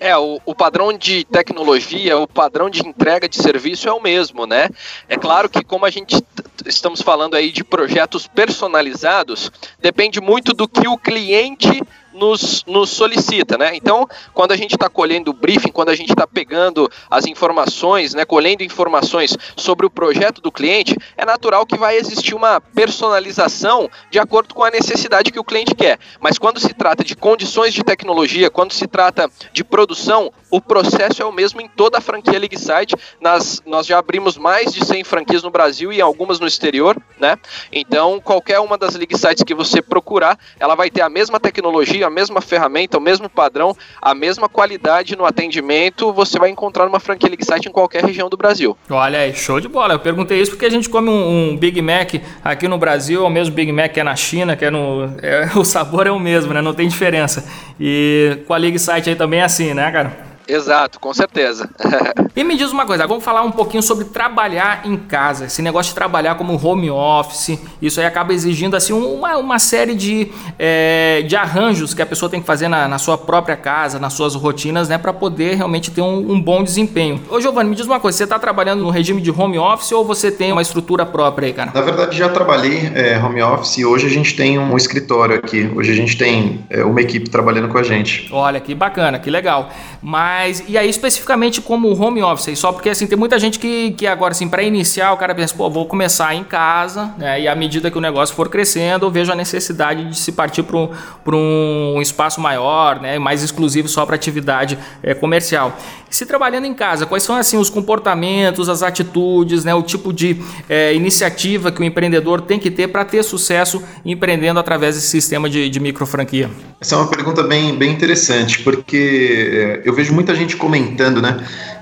É, 0.00 0.16
o, 0.16 0.40
o, 0.44 0.54
padrão 0.54 0.92
de 0.92 1.24
tecnologia, 1.24 2.16
o 2.16 2.26
padrão 2.26 2.70
de 2.70 2.86
entrega 2.86 3.28
de 3.28 3.36
serviço 3.36 3.88
é 3.88 3.92
o 3.92 4.00
mesmo, 4.00 4.46
né? 4.46 4.68
É 5.08 5.16
claro 5.16 5.48
que 5.48 5.64
como 5.64 5.84
a 5.84 5.90
gente 5.90 6.22
estamos 6.64 7.02
falando 7.02 7.34
aí 7.34 7.50
de 7.50 7.64
projetos 7.64 8.26
personalizados, 8.26 9.50
depende 9.80 10.20
muito 10.20 10.52
do 10.52 10.68
que 10.68 10.86
o 10.86 10.96
cliente 10.96 11.82
nos, 12.18 12.64
nos 12.66 12.90
solicita, 12.90 13.56
né? 13.56 13.70
Então, 13.74 14.06
quando 14.34 14.52
a 14.52 14.56
gente 14.56 14.74
está 14.74 14.88
colhendo 14.88 15.30
o 15.30 15.34
briefing, 15.34 15.70
quando 15.70 15.88
a 15.88 15.94
gente 15.94 16.10
está 16.10 16.26
pegando 16.26 16.90
as 17.10 17.24
informações, 17.26 18.12
né, 18.12 18.24
colhendo 18.24 18.62
informações 18.62 19.36
sobre 19.56 19.86
o 19.86 19.90
projeto 19.90 20.40
do 20.40 20.52
cliente, 20.52 20.96
é 21.16 21.24
natural 21.24 21.64
que 21.64 21.78
vai 21.78 21.96
existir 21.96 22.34
uma 22.34 22.60
personalização 22.60 23.88
de 24.10 24.18
acordo 24.18 24.54
com 24.54 24.64
a 24.64 24.70
necessidade 24.70 25.30
que 25.30 25.38
o 25.38 25.44
cliente 25.44 25.74
quer. 25.74 25.98
Mas 26.20 26.38
quando 26.38 26.60
se 26.60 26.74
trata 26.74 27.04
de 27.04 27.14
condições 27.14 27.72
de 27.72 27.82
tecnologia, 27.82 28.50
quando 28.50 28.72
se 28.72 28.86
trata 28.86 29.30
de 29.52 29.62
produção, 29.62 30.32
o 30.50 30.60
processo 30.60 31.22
é 31.22 31.24
o 31.24 31.32
mesmo 31.32 31.60
em 31.60 31.68
toda 31.68 31.98
a 31.98 32.00
franquia 32.00 32.38
LeagueSite. 32.38 32.94
Nas, 33.20 33.62
nós 33.66 33.86
já 33.86 33.98
abrimos 33.98 34.36
mais 34.36 34.72
de 34.72 34.84
100 34.84 35.04
franquias 35.04 35.42
no 35.42 35.50
Brasil 35.50 35.92
e 35.92 36.00
algumas 36.00 36.40
no 36.40 36.46
exterior, 36.46 36.96
né? 37.20 37.36
Então, 37.72 38.20
qualquer 38.20 38.60
uma 38.60 38.78
das 38.78 38.94
LeagueSites 38.94 39.42
que 39.42 39.54
você 39.54 39.82
procurar, 39.82 40.38
ela 40.58 40.74
vai 40.74 40.90
ter 40.90 41.02
a 41.02 41.08
mesma 41.08 41.38
tecnologia, 41.38 42.06
a 42.06 42.10
mesma 42.10 42.40
ferramenta, 42.40 42.98
o 42.98 43.00
mesmo 43.00 43.28
padrão, 43.28 43.76
a 44.00 44.14
mesma 44.14 44.48
qualidade 44.48 45.16
no 45.16 45.24
atendimento, 45.24 46.12
você 46.12 46.38
vai 46.38 46.50
encontrar 46.50 46.86
numa 46.86 47.00
franquia 47.00 47.28
LeagueSite 47.28 47.68
em 47.68 47.72
qualquer 47.72 48.04
região 48.04 48.28
do 48.28 48.36
Brasil. 48.36 48.76
Olha 48.90 49.20
aí, 49.20 49.34
show 49.34 49.60
de 49.60 49.68
bola. 49.68 49.94
Eu 49.94 50.00
perguntei 50.00 50.40
isso 50.40 50.52
porque 50.52 50.66
a 50.66 50.70
gente 50.70 50.88
come 50.88 51.08
um, 51.08 51.50
um 51.50 51.56
Big 51.56 51.80
Mac 51.82 52.14
aqui 52.44 52.66
no 52.66 52.78
Brasil, 52.78 53.22
é 53.22 53.26
o 53.26 53.30
mesmo 53.30 53.54
Big 53.54 53.70
Mac 53.72 53.92
que 53.92 54.00
é 54.00 54.04
na 54.04 54.16
China, 54.16 54.56
que 54.56 54.64
é 54.64 54.70
no. 54.70 55.04
É, 55.22 55.50
o 55.56 55.64
sabor 55.64 56.06
é 56.06 56.10
o 56.10 56.18
mesmo, 56.18 56.52
né? 56.52 56.62
Não 56.62 56.74
tem 56.74 56.88
diferença. 56.88 57.44
E 57.80 58.38
com 58.46 58.54
a 58.54 58.56
LeagueSite 58.56 59.10
aí 59.10 59.16
também 59.16 59.40
é 59.40 59.44
assim, 59.44 59.74
né, 59.74 59.90
cara? 59.90 60.28
Exato, 60.48 60.98
com 60.98 61.12
certeza. 61.12 61.68
e 62.34 62.42
me 62.42 62.56
diz 62.56 62.72
uma 62.72 62.86
coisa, 62.86 63.06
vamos 63.06 63.22
falar 63.22 63.42
um 63.42 63.50
pouquinho 63.50 63.82
sobre 63.82 64.06
trabalhar 64.06 64.80
em 64.86 64.96
casa, 64.96 65.44
esse 65.44 65.60
negócio 65.60 65.90
de 65.90 65.94
trabalhar 65.94 66.36
como 66.36 66.58
home 66.66 66.90
office, 66.90 67.60
isso 67.82 68.00
aí 68.00 68.06
acaba 68.06 68.32
exigindo 68.32 68.74
assim 68.74 68.94
uma, 68.94 69.36
uma 69.36 69.58
série 69.58 69.94
de, 69.94 70.32
é, 70.58 71.22
de 71.26 71.36
arranjos 71.36 71.92
que 71.92 72.00
a 72.00 72.06
pessoa 72.06 72.30
tem 72.30 72.40
que 72.40 72.46
fazer 72.46 72.66
na, 72.66 72.88
na 72.88 72.96
sua 72.96 73.18
própria 73.18 73.56
casa, 73.56 73.98
nas 73.98 74.14
suas 74.14 74.34
rotinas, 74.34 74.88
né, 74.88 74.96
para 74.96 75.12
poder 75.12 75.54
realmente 75.56 75.90
ter 75.90 76.00
um, 76.00 76.32
um, 76.32 76.40
bom 76.40 76.64
desempenho. 76.64 77.20
Ô 77.28 77.40
Giovanni, 77.40 77.68
me 77.68 77.76
diz 77.76 77.84
uma 77.84 78.00
coisa, 78.00 78.16
você 78.16 78.24
está 78.24 78.38
trabalhando 78.38 78.82
no 78.82 78.88
regime 78.88 79.20
de 79.20 79.30
home 79.30 79.58
office 79.58 79.92
ou 79.92 80.02
você 80.02 80.30
tem 80.30 80.50
uma 80.50 80.62
estrutura 80.62 81.04
própria 81.04 81.48
aí, 81.48 81.52
cara? 81.52 81.72
Na 81.74 81.82
verdade, 81.82 82.16
já 82.16 82.30
trabalhei 82.30 82.90
é, 82.94 83.18
home 83.18 83.42
office 83.42 83.76
e 83.76 83.84
hoje 83.84 84.06
a 84.06 84.10
gente 84.10 84.34
tem 84.34 84.58
um 84.58 84.76
escritório 84.78 85.36
aqui, 85.36 85.70
hoje 85.74 85.92
a 85.92 85.94
gente 85.94 86.16
tem 86.16 86.64
é, 86.70 86.82
uma 86.82 87.02
equipe 87.02 87.28
trabalhando 87.28 87.68
com 87.68 87.76
a 87.76 87.82
gente. 87.82 88.30
Olha, 88.32 88.58
que 88.60 88.74
bacana, 88.74 89.18
que 89.18 89.30
legal. 89.30 89.68
Mas 90.00 90.37
mas, 90.38 90.62
e 90.68 90.78
aí 90.78 90.88
especificamente 90.88 91.60
como 91.60 91.92
home 92.00 92.22
office, 92.22 92.56
só 92.56 92.70
porque 92.70 92.88
assim, 92.88 93.08
tem 93.08 93.18
muita 93.18 93.40
gente 93.40 93.58
que, 93.58 93.90
que 93.90 94.06
agora 94.06 94.30
assim, 94.30 94.48
para 94.48 94.62
iniciar, 94.62 95.12
o 95.12 95.16
cara 95.16 95.34
pensa, 95.34 95.52
pô, 95.52 95.68
vou 95.68 95.84
começar 95.84 96.32
em 96.32 96.44
casa, 96.44 97.12
né? 97.18 97.40
E 97.40 97.48
à 97.48 97.56
medida 97.56 97.90
que 97.90 97.98
o 97.98 98.00
negócio 98.00 98.36
for 98.36 98.48
crescendo, 98.48 99.04
eu 99.04 99.10
vejo 99.10 99.32
a 99.32 99.34
necessidade 99.34 100.08
de 100.08 100.16
se 100.16 100.30
partir 100.30 100.62
para 100.62 100.76
um, 100.76 101.94
um 101.96 102.00
espaço 102.00 102.40
maior, 102.40 103.00
né? 103.00 103.18
Mais 103.18 103.42
exclusivo 103.42 103.88
só 103.88 104.06
para 104.06 104.14
atividade 104.14 104.78
é, 105.02 105.12
comercial. 105.12 105.76
Se 106.08 106.24
trabalhando 106.24 106.66
em 106.66 106.72
casa, 106.72 107.04
quais 107.04 107.24
são 107.24 107.34
assim 107.34 107.58
os 107.58 107.68
comportamentos, 107.68 108.68
as 108.68 108.82
atitudes, 108.82 109.64
né? 109.64 109.74
O 109.74 109.82
tipo 109.82 110.12
de 110.12 110.40
é, 110.68 110.94
iniciativa 110.94 111.72
que 111.72 111.80
o 111.80 111.84
empreendedor 111.84 112.42
tem 112.42 112.60
que 112.60 112.70
ter 112.70 112.86
para 112.86 113.04
ter 113.04 113.24
sucesso 113.24 113.82
empreendendo 114.04 114.60
através 114.60 114.94
desse 114.94 115.08
sistema 115.08 115.50
de, 115.50 115.68
de 115.68 115.80
micro 115.80 116.06
franquia? 116.06 116.48
Essa 116.80 116.94
é 116.94 116.98
uma 116.98 117.08
pergunta 117.08 117.42
bem, 117.42 117.74
bem 117.74 117.92
interessante, 117.92 118.60
porque 118.60 119.50
é, 119.52 119.82
eu 119.84 119.92
vejo 119.92 120.14
muito 120.14 120.27
muita 120.28 120.34
gente 120.34 120.56
comentando, 120.56 121.22
né? 121.22 121.38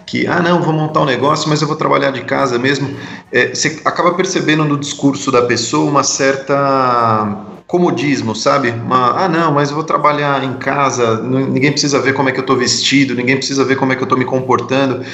Que, 0.07 0.27
ah, 0.27 0.41
não, 0.41 0.63
vou 0.63 0.73
montar 0.73 1.01
um 1.01 1.05
negócio, 1.05 1.49
mas 1.49 1.61
eu 1.61 1.67
vou 1.67 1.77
trabalhar 1.77 2.13
de 2.13 2.23
casa 2.23 2.59
mesmo. 2.59 2.89
É, 3.33 3.49
você 3.49 3.81
acaba 3.85 4.15
percebendo 4.15 4.65
no 4.65 4.79
discurso 4.79 5.33
da 5.33 5.43
pessoa 5.43 5.91
uma 5.91 6.05
certa 6.05 7.55
comodismo, 7.67 8.37
sabe? 8.37 8.71
Uma, 8.71 9.25
ah, 9.25 9.29
não, 9.29 9.53
mas 9.53 9.71
eu 9.71 9.75
vou 9.75 9.83
trabalhar 9.83 10.45
em 10.45 10.53
casa, 10.55 11.21
ninguém 11.21 11.73
precisa 11.73 11.99
ver 11.99 12.13
como 12.13 12.29
é 12.29 12.33
que 12.33 12.39
eu 12.39 12.43
estou 12.43 12.57
vestido, 12.57 13.13
ninguém 13.13 13.37
precisa 13.37 13.65
ver 13.65 13.75
como 13.75 13.93
é 13.93 13.97
que 13.97 14.03
eu 14.03 14.05
estou 14.05 14.17
me 14.17 14.25
comportando. 14.25 15.05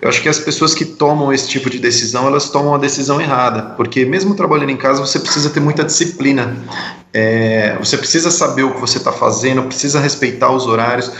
Eu 0.00 0.08
acho 0.08 0.20
que 0.20 0.28
as 0.28 0.40
pessoas 0.40 0.74
que 0.74 0.84
tomam 0.84 1.32
esse 1.32 1.48
tipo 1.48 1.70
de 1.70 1.78
decisão, 1.78 2.26
elas 2.26 2.48
tomam 2.48 2.74
a 2.74 2.78
decisão 2.78 3.20
errada, 3.20 3.74
porque 3.76 4.04
mesmo 4.04 4.34
trabalhando 4.34 4.70
em 4.70 4.76
casa, 4.76 5.00
você 5.00 5.20
precisa 5.20 5.50
ter 5.50 5.60
muita 5.60 5.84
disciplina. 5.84 6.56
É, 7.12 7.76
você 7.78 7.96
precisa 7.96 8.28
saber 8.32 8.64
o 8.64 8.74
que 8.74 8.80
você 8.80 8.98
está 8.98 9.12
fazendo, 9.12 9.62
precisa 9.62 10.00
respeitar 10.00 10.50
os 10.50 10.66
horários, 10.66 11.12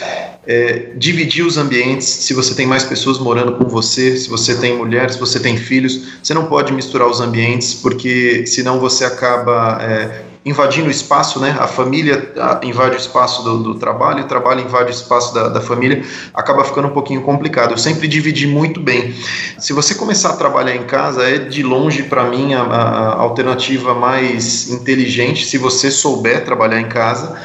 é, 0.47 0.92
dividir 0.97 1.44
os 1.44 1.56
ambientes. 1.56 2.06
Se 2.06 2.35
você 2.35 2.54
tem 2.54 2.66
mais 2.66 2.85
pessoas 2.85 3.18
morando 3.18 3.52
com 3.52 3.68
você, 3.68 4.16
se 4.16 4.28
você 4.28 4.54
tem 4.54 4.76
mulheres, 4.76 5.14
se 5.14 5.20
você 5.20 5.38
tem 5.38 5.56
filhos, 5.56 6.18
você 6.23 6.35
não 6.35 6.47
pode 6.47 6.73
misturar 6.73 7.09
os 7.09 7.20
ambientes, 7.20 7.75
porque 7.75 8.47
senão 8.47 8.80
você 8.80 9.04
acaba 9.04 9.78
é, 9.82 10.23
invadindo 10.44 10.88
o 10.88 10.90
espaço, 10.90 11.38
né? 11.38 11.54
A 11.59 11.66
família 11.66 12.32
invade 12.62 12.97
o 12.97 12.99
espaço 12.99 13.42
do, 13.42 13.62
do 13.62 13.75
trabalho, 13.75 14.25
o 14.25 14.26
trabalho 14.26 14.62
invade 14.62 14.90
o 14.90 14.94
espaço 14.94 15.35
da, 15.35 15.49
da, 15.49 15.61
família, 15.61 16.02
acaba 16.32 16.64
ficando 16.64 16.88
um 16.88 16.92
pouquinho 16.92 17.20
complicado. 17.20 17.73
Eu 17.73 17.78
sempre 17.78 18.09
dividi 18.09 18.47
muito 18.47 18.80
bem. 18.80 19.14
Se 19.59 19.75
você 19.75 19.94
começar 19.94 20.30
a 20.30 20.37
trabalhar 20.37 20.75
em 20.75 20.85
casa, 20.85 21.28
é 21.28 21.38
de 21.38 21.62
longe 21.62 22.04
para 22.04 22.25
mim 22.25 22.54
a, 22.54 22.62
a 22.62 23.14
alternativa 23.20 23.94
mais 23.94 24.70
inteligente, 24.70 25.44
se 25.44 25.59
você 25.59 25.90
souber 25.90 26.44
trabalhar 26.44 26.80
em 26.80 26.88
casa 26.88 27.38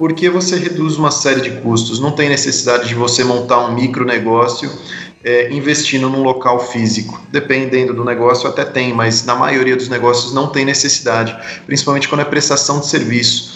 porque 0.00 0.30
você 0.30 0.56
reduz 0.56 0.96
uma 0.96 1.10
série 1.10 1.42
de 1.42 1.50
custos. 1.60 2.00
Não 2.00 2.12
tem 2.12 2.30
necessidade 2.30 2.88
de 2.88 2.94
você 2.94 3.22
montar 3.22 3.58
um 3.66 3.74
micro 3.74 4.02
negócio 4.02 4.72
é, 5.22 5.52
investindo 5.52 6.08
num 6.08 6.22
local 6.22 6.58
físico. 6.58 7.20
Dependendo 7.30 7.92
do 7.92 8.02
negócio, 8.02 8.48
até 8.48 8.64
tem, 8.64 8.94
mas 8.94 9.26
na 9.26 9.34
maioria 9.34 9.76
dos 9.76 9.90
negócios 9.90 10.32
não 10.32 10.46
tem 10.46 10.64
necessidade, 10.64 11.36
principalmente 11.66 12.08
quando 12.08 12.22
é 12.22 12.24
prestação 12.24 12.80
de 12.80 12.86
serviço. 12.86 13.52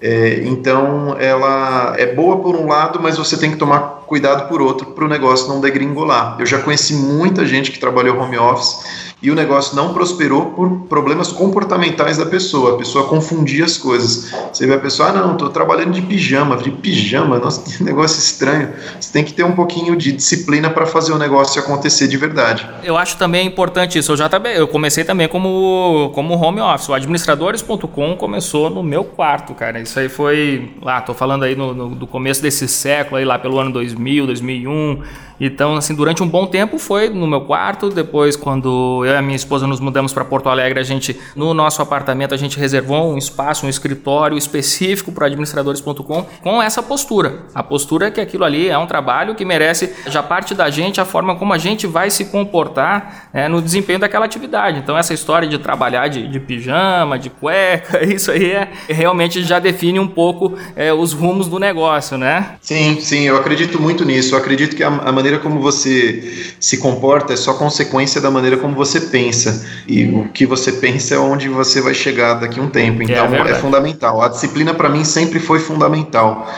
É, 0.00 0.42
então, 0.44 1.16
ela 1.18 1.94
é 1.98 2.14
boa 2.14 2.38
por 2.38 2.54
um 2.54 2.68
lado, 2.68 3.00
mas 3.02 3.18
você 3.18 3.36
tem 3.36 3.50
que 3.50 3.56
tomar 3.56 4.04
cuidado 4.06 4.48
por 4.48 4.62
outro 4.62 4.92
para 4.92 5.04
o 5.04 5.08
negócio 5.08 5.48
não 5.48 5.60
degringolar. 5.60 6.36
Eu 6.38 6.46
já 6.46 6.60
conheci 6.60 6.94
muita 6.94 7.44
gente 7.44 7.72
que 7.72 7.80
trabalhou 7.80 8.16
home 8.16 8.38
office 8.38 9.09
e 9.22 9.30
o 9.30 9.34
negócio 9.34 9.76
não 9.76 9.92
prosperou 9.92 10.46
por 10.46 10.86
problemas 10.88 11.30
comportamentais 11.30 12.16
da 12.16 12.24
pessoa. 12.24 12.74
A 12.74 12.78
pessoa 12.78 13.06
confundia 13.06 13.66
as 13.66 13.76
coisas. 13.76 14.32
Você 14.50 14.66
vê 14.66 14.74
a 14.74 14.78
pessoa, 14.78 15.10
ah, 15.10 15.12
não, 15.12 15.32
estou 15.32 15.50
trabalhando 15.50 15.92
de 15.92 16.00
pijama. 16.00 16.56
De 16.56 16.70
pijama, 16.70 17.38
nossa, 17.38 17.60
que 17.70 17.82
negócio 17.82 18.18
estranho. 18.18 18.70
Você 18.98 19.12
tem 19.12 19.22
que 19.22 19.34
ter 19.34 19.44
um 19.44 19.52
pouquinho 19.52 19.94
de 19.94 20.12
disciplina 20.12 20.70
para 20.70 20.86
fazer 20.86 21.12
o 21.12 21.18
negócio 21.18 21.60
acontecer 21.60 22.08
de 22.08 22.16
verdade. 22.16 22.66
Eu 22.82 22.96
acho 22.96 23.18
também 23.18 23.46
importante 23.46 23.98
isso. 23.98 24.12
Eu 24.12 24.16
já 24.16 24.28
também, 24.28 24.54
eu 24.54 24.66
comecei 24.66 25.04
também 25.04 25.28
como, 25.28 26.10
como 26.14 26.34
home 26.34 26.60
office. 26.60 26.88
O 26.88 26.94
administradores.com 26.94 28.16
começou 28.16 28.70
no 28.70 28.82
meu 28.82 29.04
quarto, 29.04 29.54
cara. 29.54 29.80
Isso 29.80 29.98
aí 30.00 30.08
foi 30.08 30.70
lá, 30.80 31.00
tô 31.02 31.12
falando 31.12 31.44
aí 31.44 31.54
no, 31.54 31.74
no, 31.74 31.88
do 31.90 32.06
começo 32.06 32.40
desse 32.40 32.66
século, 32.66 33.18
aí 33.18 33.24
lá 33.26 33.38
pelo 33.38 33.58
ano 33.58 33.70
2000, 33.70 34.26
2001. 34.26 35.02
Então, 35.40 35.76
assim, 35.76 35.94
durante 35.94 36.22
um 36.22 36.28
bom 36.28 36.46
tempo 36.46 36.78
foi 36.78 37.08
no 37.08 37.26
meu 37.26 37.40
quarto. 37.40 37.88
Depois, 37.88 38.36
quando 38.36 39.02
eu 39.04 39.12
e 39.12 39.16
a 39.16 39.22
minha 39.22 39.36
esposa 39.36 39.66
nos 39.66 39.80
mudamos 39.80 40.12
para 40.12 40.24
Porto 40.24 40.48
Alegre, 40.48 40.78
a 40.78 40.82
gente, 40.82 41.18
no 41.34 41.54
nosso 41.54 41.80
apartamento, 41.80 42.34
a 42.34 42.36
gente 42.36 42.58
reservou 42.58 43.12
um 43.12 43.16
espaço, 43.16 43.64
um 43.64 43.68
escritório 43.68 44.36
específico 44.36 45.10
para 45.10 45.26
administradores.com 45.26 46.26
com 46.42 46.62
essa 46.62 46.82
postura. 46.82 47.44
A 47.54 47.62
postura 47.62 48.08
é 48.08 48.10
que 48.10 48.20
aquilo 48.20 48.44
ali 48.44 48.68
é 48.68 48.76
um 48.76 48.86
trabalho 48.86 49.34
que 49.34 49.44
merece 49.44 49.94
já 50.06 50.22
parte 50.22 50.54
da 50.54 50.68
gente, 50.68 51.00
a 51.00 51.04
forma 51.04 51.36
como 51.36 51.52
a 51.52 51.58
gente 51.58 51.86
vai 51.86 52.10
se 52.10 52.26
comportar 52.26 53.30
é, 53.32 53.48
no 53.48 53.62
desempenho 53.62 53.98
daquela 53.98 54.26
atividade. 54.26 54.78
Então, 54.78 54.96
essa 54.96 55.14
história 55.14 55.48
de 55.48 55.58
trabalhar 55.58 56.08
de, 56.08 56.28
de 56.28 56.38
pijama, 56.38 57.18
de 57.18 57.30
cueca, 57.30 58.04
isso 58.04 58.30
aí 58.30 58.52
é, 58.52 58.68
realmente 58.88 59.42
já 59.42 59.58
define 59.58 59.98
um 59.98 60.08
pouco 60.08 60.54
é, 60.76 60.92
os 60.92 61.12
rumos 61.12 61.48
do 61.48 61.58
negócio, 61.58 62.18
né? 62.18 62.56
Sim, 62.60 63.00
sim, 63.00 63.22
eu 63.22 63.36
acredito 63.36 63.80
muito 63.80 64.04
nisso. 64.04 64.34
Eu 64.34 64.38
acredito 64.38 64.76
que 64.76 64.82
a, 64.82 64.88
a 64.88 65.12
maneira 65.12 65.29
como 65.38 65.60
você 65.60 66.52
se 66.58 66.78
comporta 66.78 67.32
é 67.32 67.36
só 67.36 67.54
consequência 67.54 68.20
da 68.20 68.30
maneira 68.30 68.56
como 68.56 68.74
você 68.74 69.00
pensa. 69.00 69.66
E 69.86 70.04
o 70.06 70.28
que 70.28 70.46
você 70.46 70.72
pensa 70.72 71.14
é 71.14 71.18
onde 71.18 71.48
você 71.48 71.80
vai 71.80 71.94
chegar 71.94 72.34
daqui 72.34 72.58
a 72.58 72.62
um 72.62 72.68
tempo. 72.68 73.02
É 73.02 73.04
então 73.04 73.34
é, 73.34 73.50
é 73.50 73.54
fundamental. 73.54 74.22
A 74.22 74.28
disciplina 74.28 74.74
para 74.74 74.88
mim 74.88 75.04
sempre 75.04 75.38
foi 75.38 75.60
fundamental. 75.60 76.50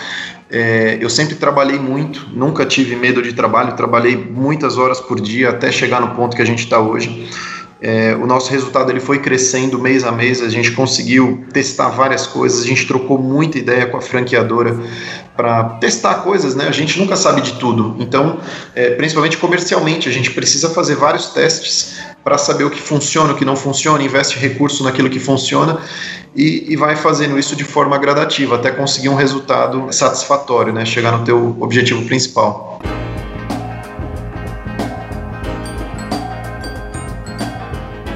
É, 0.51 0.99
eu 1.01 1.09
sempre 1.09 1.35
trabalhei 1.35 1.79
muito, 1.79 2.29
nunca 2.31 2.67
tive 2.67 2.95
medo 2.95 3.23
de 3.23 3.33
trabalho, 3.33 3.73
trabalhei 3.75 4.15
muitas 4.15 4.77
horas 4.77 5.01
por 5.01 5.19
dia 5.19 5.49
até 5.49 5.73
chegar 5.73 5.99
no 5.99 6.11
ponto 6.15 6.37
que 6.37 6.43
a 6.43 6.45
gente 6.45 6.65
está 6.65 6.79
hoje. 6.79 7.31
É, 7.85 8.15
o 8.15 8.27
nosso 8.29 8.49
resultado 8.49 8.93
ele 8.93 9.01
foi 9.01 9.19
crescendo 9.19 9.77
mês 9.77 10.05
a 10.05 10.13
mês, 10.13 10.41
a 10.41 10.49
gente 10.49 10.71
conseguiu 10.71 11.45
testar 11.53 11.89
várias 11.89 12.29
coisas, 12.29 12.63
a 12.63 12.67
gente 12.67 12.87
trocou 12.87 13.19
muita 13.19 13.59
ideia 13.59 13.87
com 13.87 13.97
a 13.97 14.01
franqueadora 14.01 14.79
para 15.37 15.65
testar 15.81 16.15
coisas, 16.17 16.55
né? 16.55 16.69
A 16.69 16.73
gente 16.73 16.97
nunca 16.97 17.17
sabe 17.17 17.41
de 17.41 17.55
tudo, 17.55 17.97
então, 17.99 18.39
é, 18.77 18.91
principalmente 18.91 19.37
comercialmente, 19.37 20.09
a 20.09 20.13
gente 20.13 20.31
precisa 20.31 20.71
fazer 20.71 20.95
vários 20.95 21.31
testes 21.31 21.99
para 22.23 22.39
saber 22.39 22.63
o 22.63 22.71
que 22.71 22.81
funciona, 22.81 23.33
o 23.33 23.37
que 23.37 23.45
não 23.45 23.57
funciona, 23.57 24.01
investe 24.01 24.39
recurso 24.39 24.85
naquilo 24.85 25.11
que 25.11 25.19
funciona 25.19 25.81
e, 26.37 26.73
e, 26.73 26.77
vai 26.77 26.95
fazendo 26.95 27.37
isso 27.37 27.57
de 27.57 27.65
forma 27.65 27.99
gradativa 27.99 28.55
até 28.55 28.71
conseguir 28.71 29.09
um 29.09 29.17
resultado 29.17 29.93
satisfatório, 29.93 30.73
né? 30.73 30.85
Chegar 30.85 31.19
no 31.19 31.25
teu 31.25 31.57
objetivo 31.59 32.05
principal. 32.05 32.81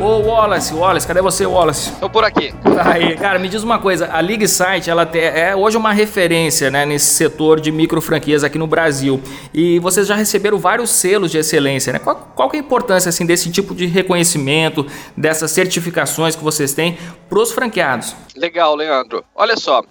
Ô 0.06 0.20
Wallace, 0.20 0.72
Wallace, 0.72 1.04
cadê 1.04 1.20
você, 1.20 1.44
Wallace? 1.44 1.90
Tô 1.98 2.08
por 2.08 2.22
aqui. 2.22 2.54
Aí, 2.84 3.16
cara, 3.16 3.40
me 3.40 3.48
diz 3.48 3.64
uma 3.64 3.80
coisa, 3.80 4.06
a 4.06 4.20
League 4.20 4.46
Site, 4.46 4.88
ela 4.88 5.02
é 5.02 5.56
hoje 5.56 5.76
uma 5.76 5.92
referência, 5.92 6.70
né, 6.70 6.86
nesse 6.86 7.06
setor 7.06 7.60
de 7.60 7.72
micro 7.72 8.00
franquias 8.00 8.44
aqui 8.44 8.56
no 8.56 8.68
Brasil. 8.68 9.20
E 9.52 9.80
vocês 9.80 10.06
já 10.06 10.14
receberam 10.14 10.58
vários 10.58 10.90
selos 10.90 11.32
de 11.32 11.38
excelência, 11.38 11.92
né? 11.92 11.98
Qual, 11.98 12.14
qual 12.36 12.50
é 12.52 12.56
a 12.56 12.60
importância 12.60 13.08
assim 13.08 13.26
desse 13.26 13.50
tipo 13.50 13.74
de 13.74 13.86
reconhecimento, 13.86 14.86
dessas 15.16 15.50
certificações 15.50 16.36
que 16.36 16.44
vocês 16.44 16.72
têm 16.72 16.96
para 17.28 17.40
os 17.40 17.50
franqueados? 17.50 18.14
Legal, 18.36 18.76
Leandro. 18.76 19.24
Olha 19.34 19.56
só, 19.56 19.82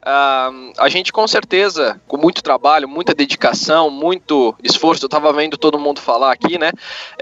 Uh, 0.00 0.72
a 0.78 0.88
gente 0.88 1.12
com 1.12 1.28
certeza, 1.28 2.00
com 2.08 2.16
muito 2.16 2.42
trabalho, 2.42 2.88
muita 2.88 3.14
dedicação, 3.14 3.90
muito 3.90 4.54
esforço, 4.64 5.04
eu 5.04 5.08
estava 5.08 5.30
vendo 5.30 5.58
todo 5.58 5.78
mundo 5.78 6.00
falar 6.00 6.32
aqui, 6.32 6.58
né? 6.58 6.72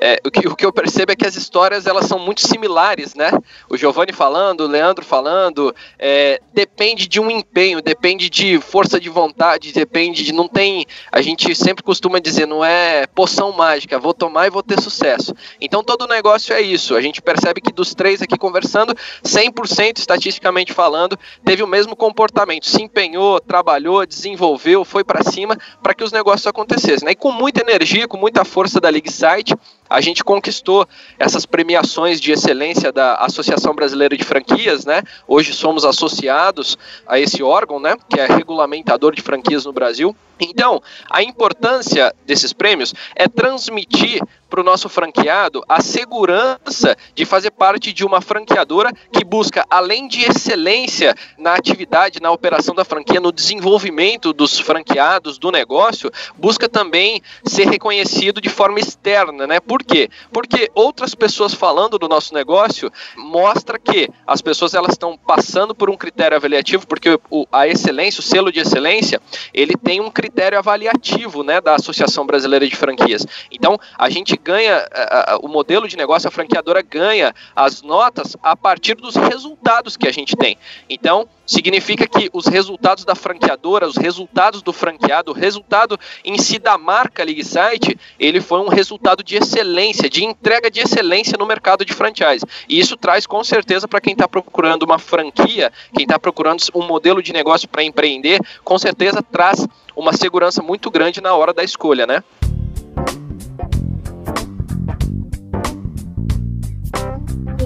É, 0.00 0.21
o, 0.25 0.31
que, 0.31 0.47
o 0.47 0.55
que 0.55 0.64
eu 0.64 0.73
percebo 0.73 1.11
é 1.11 1.17
que 1.17 1.26
as 1.26 1.35
histórias 1.35 1.88
elas 1.88 2.07
são 2.07 2.21
muito 2.38 2.47
similares, 2.47 3.14
né? 3.14 3.30
O 3.68 3.76
Giovanni 3.76 4.12
falando, 4.12 4.61
o 4.61 4.66
Leandro 4.66 5.04
falando, 5.04 5.75
é, 5.99 6.40
depende 6.54 7.09
de 7.09 7.21
um 7.21 7.30
empenho, 7.30 7.83
depende 7.83 8.30
de 8.30 8.61
força 8.61 9.00
de 9.00 9.09
vontade, 9.09 9.73
depende 9.73 10.25
de. 10.25 10.33
Não 10.33 10.47
tem. 10.47 10.87
A 11.11 11.21
gente 11.21 11.54
sempre 11.54 11.83
costuma 11.83 12.21
dizer, 12.21 12.47
não 12.47 12.64
é 12.64 13.07
poção 13.09 13.52
mágica, 13.52 13.99
vou 13.99 14.14
tomar 14.14 14.47
e 14.47 14.50
vou 14.50 14.62
ter 14.62 14.80
sucesso. 14.80 15.35
Então 15.61 15.83
todo 15.83 16.07
negócio 16.07 16.54
é 16.54 16.61
isso. 16.61 16.95
A 16.95 17.00
gente 17.00 17.21
percebe 17.21 17.61
que 17.61 17.73
dos 17.73 17.95
três 17.95 18.23
aqui 18.23 18.38
conversando, 18.38 18.95
100% 19.25 19.99
estatisticamente 19.99 20.73
falando, 20.73 21.18
teve 21.45 21.62
o 21.62 21.66
mesmo 21.66 21.97
comportamento 21.97 22.66
se 22.66 22.83
empenhou, 22.83 23.40
trabalhou, 23.40 24.07
desenvolveu, 24.07 24.85
foi 24.85 25.02
para 25.02 25.23
cima 25.25 25.57
para 25.83 25.95
que 25.95 26.04
os 26.04 26.12
negócios 26.12 26.47
acontecessem. 26.47 27.07
Né? 27.07 27.12
E 27.12 27.16
com 27.16 27.33
muita 27.33 27.61
energia, 27.61 28.07
com 28.07 28.16
muita 28.16 28.45
força 28.45 28.80
da 28.80 28.88
League 28.88 29.11
Site, 29.11 29.54
a 29.88 30.00
gente 30.00 30.23
conquistou 30.23 30.87
essas 31.18 31.47
premiações 31.47 32.21
de 32.21 32.33
excelência 32.33 32.92
da 32.92 33.14
Associação 33.16 33.75
Brasileira 33.75 34.16
de 34.16 34.25
Franquias, 34.25 34.85
né? 34.85 35.02
Hoje 35.26 35.52
somos 35.52 35.85
associados 35.85 36.76
a 37.07 37.18
esse 37.18 37.42
órgão, 37.42 37.80
né? 37.80 37.97
Que 38.09 38.21
é 38.21 38.26
regulamentador 38.26 39.14
de 39.14 39.23
franquias 39.23 39.64
no 39.64 39.73
Brasil. 39.73 40.14
Então, 40.40 40.80
a 41.11 41.23
importância 41.23 42.14
desses 42.25 42.52
prêmios 42.52 42.95
é 43.14 43.26
transmitir 43.26 44.23
para 44.49 44.61
o 44.61 44.64
nosso 44.64 44.88
franqueado 44.88 45.62
a 45.69 45.81
segurança 45.81 46.97
de 47.14 47.25
fazer 47.25 47.50
parte 47.50 47.93
de 47.93 48.05
uma 48.05 48.21
franqueadora 48.21 48.93
que 49.12 49.25
busca, 49.25 49.64
além 49.69 50.09
de 50.09 50.23
excelência 50.23 51.14
na 51.37 51.55
atividade, 51.55 52.21
na 52.21 52.31
operação 52.31 52.75
da 52.75 52.85
franquia, 52.85 53.21
no 53.21 53.33
desenvolvimento 53.33 54.33
dos 54.33 54.59
franqueados, 54.59 55.38
do 55.38 55.50
negócio, 55.50 56.11
busca 56.37 56.69
também 56.69 57.21
ser 57.45 57.69
reconhecido 57.69 58.40
de 58.40 58.49
forma 58.49 58.81
externa, 58.81 59.47
né? 59.47 59.61
Por 59.61 59.83
quê? 59.83 60.09
Porque 60.33 60.71
outras 60.75 61.14
pessoas 61.14 61.52
falando 61.52 61.99
do 61.99 62.09
nosso 62.09 62.33
negócio 62.33 62.90
mostra 63.17 63.78
que 63.78 64.09
as 64.26 64.40
pessoas 64.40 64.75
elas 64.75 64.93
estão 64.93 65.17
passando 65.17 65.75
por 65.75 65.90
um 65.90 65.97
critério 65.97 66.37
avaliativo, 66.37 66.87
porque 66.87 67.19
o, 67.31 67.47
a 67.52 67.67
excelência, 67.67 68.21
o 68.21 68.23
selo 68.23 68.50
de 68.50 68.61
excelência, 68.61 69.21
ele 69.52 69.75
tem 69.76 70.00
um 70.00 70.11
critério 70.11 70.59
avaliativo, 70.59 71.43
né, 71.43 71.61
da 71.61 71.75
Associação 71.75 72.25
Brasileira 72.25 72.67
de 72.67 72.76
Franquias. 72.76 73.26
Então, 73.50 73.78
a 73.99 74.09
gente 74.09 74.38
ganha 74.42 74.87
o 75.42 75.49
modelo 75.49 75.87
de 75.88 75.97
negócio, 75.97 76.28
a 76.28 76.30
franqueadora 76.30 76.83
ganha 76.83 77.35
as 77.54 77.83
notas 77.83 78.37
a 78.42 78.57
partir 78.57 78.95
dos 78.95 79.16
resultados 79.16 79.97
que 79.97 80.09
a 80.09 80.12
gente 80.12 80.37
tem. 80.37 80.56
Então, 80.89 81.28
significa 81.47 82.06
que 82.06 82.28
os 82.32 82.47
resultados 82.47 83.04
da 83.04 83.15
franqueadora, 83.15 83.89
os 83.89 83.97
resultados 83.97 84.63
do 84.63 84.73
franqueado, 84.73 85.32
o 85.32 85.34
resultado 85.34 85.99
em 86.25 86.39
si 86.39 86.58
da 86.58 86.76
marca 86.76 87.25
League 87.25 87.45
Site, 87.45 87.99
ele 88.19 88.41
foi 88.41 88.60
um 88.60 88.69
resultado 88.69 89.23
de 89.23 89.36
excelência, 89.36 90.10
de 90.10 90.25
entrega 90.25 90.71
de 90.71 90.80
excelência 90.80 91.36
no 91.39 91.47
mercado 91.47 91.84
de 91.84 91.93
franchise. 91.93 92.45
E 92.69 92.78
isso 92.78 92.97
traz 92.97 93.26
com 93.26 93.43
certeza 93.43 93.89
para 93.89 94.00
quem 94.00 94.13
está 94.13 94.28
procurando 94.28 94.82
uma 94.82 94.99
franquia, 94.99 95.73
quem 95.95 96.04
está 96.04 96.19
procurando 96.19 96.63
um 96.75 96.86
modelo 96.86 97.23
de 97.23 97.32
negócio 97.32 97.69
para 97.69 97.82
empreender, 97.82 98.41
com 98.63 98.78
certeza 98.78 99.23
traz 99.23 99.67
uma 99.97 100.13
segurança 100.13 100.63
muito 100.63 100.91
grande 100.91 101.21
na 101.21 101.34
hora 101.34 101.52
da 101.52 101.65
escolha, 101.65 102.06
né? 102.06 102.23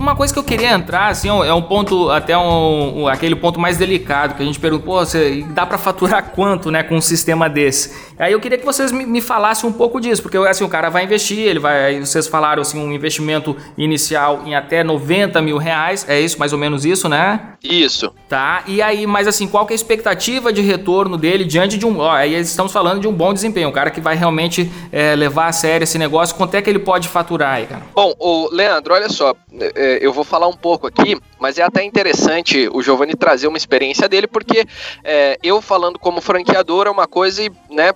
Uma 0.02 0.16
coisa 0.16 0.32
que 0.32 0.38
eu 0.38 0.44
queria 0.44 0.72
entrar, 0.72 1.08
assim, 1.08 1.28
é 1.28 1.54
um 1.54 1.62
ponto, 1.62 2.10
até 2.10 2.36
um, 2.36 3.02
um 3.02 3.08
aquele 3.08 3.36
ponto 3.36 3.58
mais 3.58 3.78
delicado, 3.78 4.34
que 4.34 4.42
a 4.42 4.46
gente 4.46 4.58
pergunta, 4.58 4.84
pô, 4.84 4.98
você, 4.98 5.44
dá 5.50 5.64
para 5.64 5.78
faturar 5.78 6.30
quanto, 6.34 6.70
né, 6.70 6.82
com 6.82 6.96
um 6.96 7.00
sistema 7.00 7.48
desse? 7.48 7.92
Aí 8.18 8.32
eu 8.32 8.40
queria 8.40 8.58
que 8.58 8.64
vocês 8.64 8.92
me, 8.92 9.06
me 9.06 9.20
falassem 9.20 9.68
um 9.68 9.72
pouco 9.72 10.00
disso, 10.00 10.20
porque 10.20 10.36
assim, 10.36 10.64
o 10.64 10.68
cara 10.68 10.90
vai 10.90 11.04
investir, 11.04 11.38
ele 11.38 11.58
vai, 11.58 12.00
vocês 12.00 12.26
falaram 12.26 12.62
assim, 12.62 12.78
um 12.78 12.92
investimento 12.92 13.56
inicial 13.78 14.42
em 14.44 14.54
até 14.54 14.82
90 14.82 15.40
mil 15.40 15.56
reais, 15.56 16.04
é 16.08 16.20
isso, 16.20 16.38
mais 16.38 16.52
ou 16.52 16.58
menos 16.58 16.84
isso, 16.84 17.08
né? 17.08 17.51
Isso. 17.62 18.12
Tá, 18.28 18.64
e 18.66 18.82
aí, 18.82 19.06
mas 19.06 19.28
assim, 19.28 19.46
qual 19.46 19.66
que 19.66 19.72
é 19.72 19.74
a 19.74 19.76
expectativa 19.76 20.52
de 20.52 20.62
retorno 20.62 21.16
dele 21.16 21.44
diante 21.44 21.78
de 21.78 21.86
um, 21.86 21.98
ó, 21.98 22.10
aí 22.10 22.34
estamos 22.34 22.72
falando 22.72 23.00
de 23.00 23.08
um 23.08 23.12
bom 23.12 23.32
desempenho, 23.32 23.68
um 23.68 23.72
cara 23.72 23.90
que 23.90 24.00
vai 24.00 24.16
realmente 24.16 24.70
é, 24.90 25.14
levar 25.14 25.46
a 25.46 25.52
sério 25.52 25.84
esse 25.84 25.98
negócio, 25.98 26.34
quanto 26.34 26.54
é 26.54 26.62
que 26.62 26.68
ele 26.68 26.78
pode 26.78 27.08
faturar 27.08 27.54
aí, 27.54 27.66
cara? 27.66 27.82
Bom, 27.94 28.12
o 28.18 28.48
Leandro, 28.52 28.94
olha 28.94 29.08
só, 29.08 29.34
é, 29.58 29.98
eu 30.00 30.12
vou 30.12 30.24
falar 30.24 30.48
um 30.48 30.56
pouco 30.56 30.86
aqui, 30.86 31.16
mas 31.42 31.58
é 31.58 31.62
até 31.62 31.82
interessante 31.82 32.68
o 32.72 32.80
Giovanni 32.80 33.16
trazer 33.16 33.48
uma 33.48 33.56
experiência 33.56 34.08
dele, 34.08 34.28
porque 34.28 34.64
é, 35.02 35.36
eu 35.42 35.60
falando 35.60 35.98
como 35.98 36.20
franqueador 36.20 36.86
é 36.86 36.90
uma 36.90 37.08
coisa 37.08 37.42
e, 37.42 37.50
né, 37.68 37.92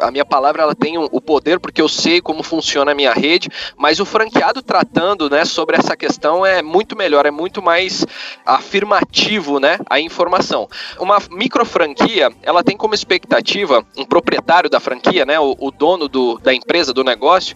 a 0.00 0.10
minha 0.10 0.24
palavra 0.24 0.62
ela 0.62 0.74
tem 0.74 0.96
o 0.96 1.20
poder 1.20 1.60
porque 1.60 1.82
eu 1.82 1.88
sei 1.88 2.20
como 2.20 2.42
funciona 2.42 2.92
a 2.92 2.94
minha 2.94 3.12
rede, 3.12 3.50
mas 3.76 4.00
o 4.00 4.06
franqueado 4.06 4.62
tratando, 4.62 5.28
né, 5.28 5.44
sobre 5.44 5.76
essa 5.76 5.96
questão 5.96 6.46
é 6.46 6.62
muito 6.62 6.96
melhor, 6.96 7.26
é 7.26 7.30
muito 7.30 7.60
mais 7.60 8.06
afirmativo, 8.46 9.60
né, 9.60 9.78
a 9.90 10.00
informação. 10.00 10.66
Uma 10.98 11.18
micro 11.30 11.66
franquia, 11.66 12.32
ela 12.42 12.64
tem 12.64 12.76
como 12.76 12.94
expectativa 12.94 13.84
um 13.98 14.04
proprietário 14.04 14.70
da 14.70 14.80
franquia, 14.80 15.26
né, 15.26 15.38
o, 15.38 15.54
o 15.58 15.70
dono 15.70 16.08
do, 16.08 16.38
da 16.38 16.54
empresa, 16.54 16.94
do 16.94 17.04
negócio, 17.04 17.54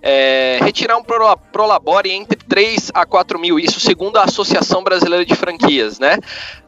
é, 0.00 0.58
retirar 0.60 0.96
um 0.96 1.04
prolabore 1.52 2.10
entre 2.10 2.38
3 2.38 2.90
a 2.92 3.06
4 3.06 3.38
mil, 3.38 3.60
isso 3.60 3.78
segundo 3.78 4.16
a 4.16 4.24
Associação 4.24 4.71
Brasileira 4.80 5.24
de 5.24 5.34
Franquias, 5.34 5.98
né? 5.98 6.18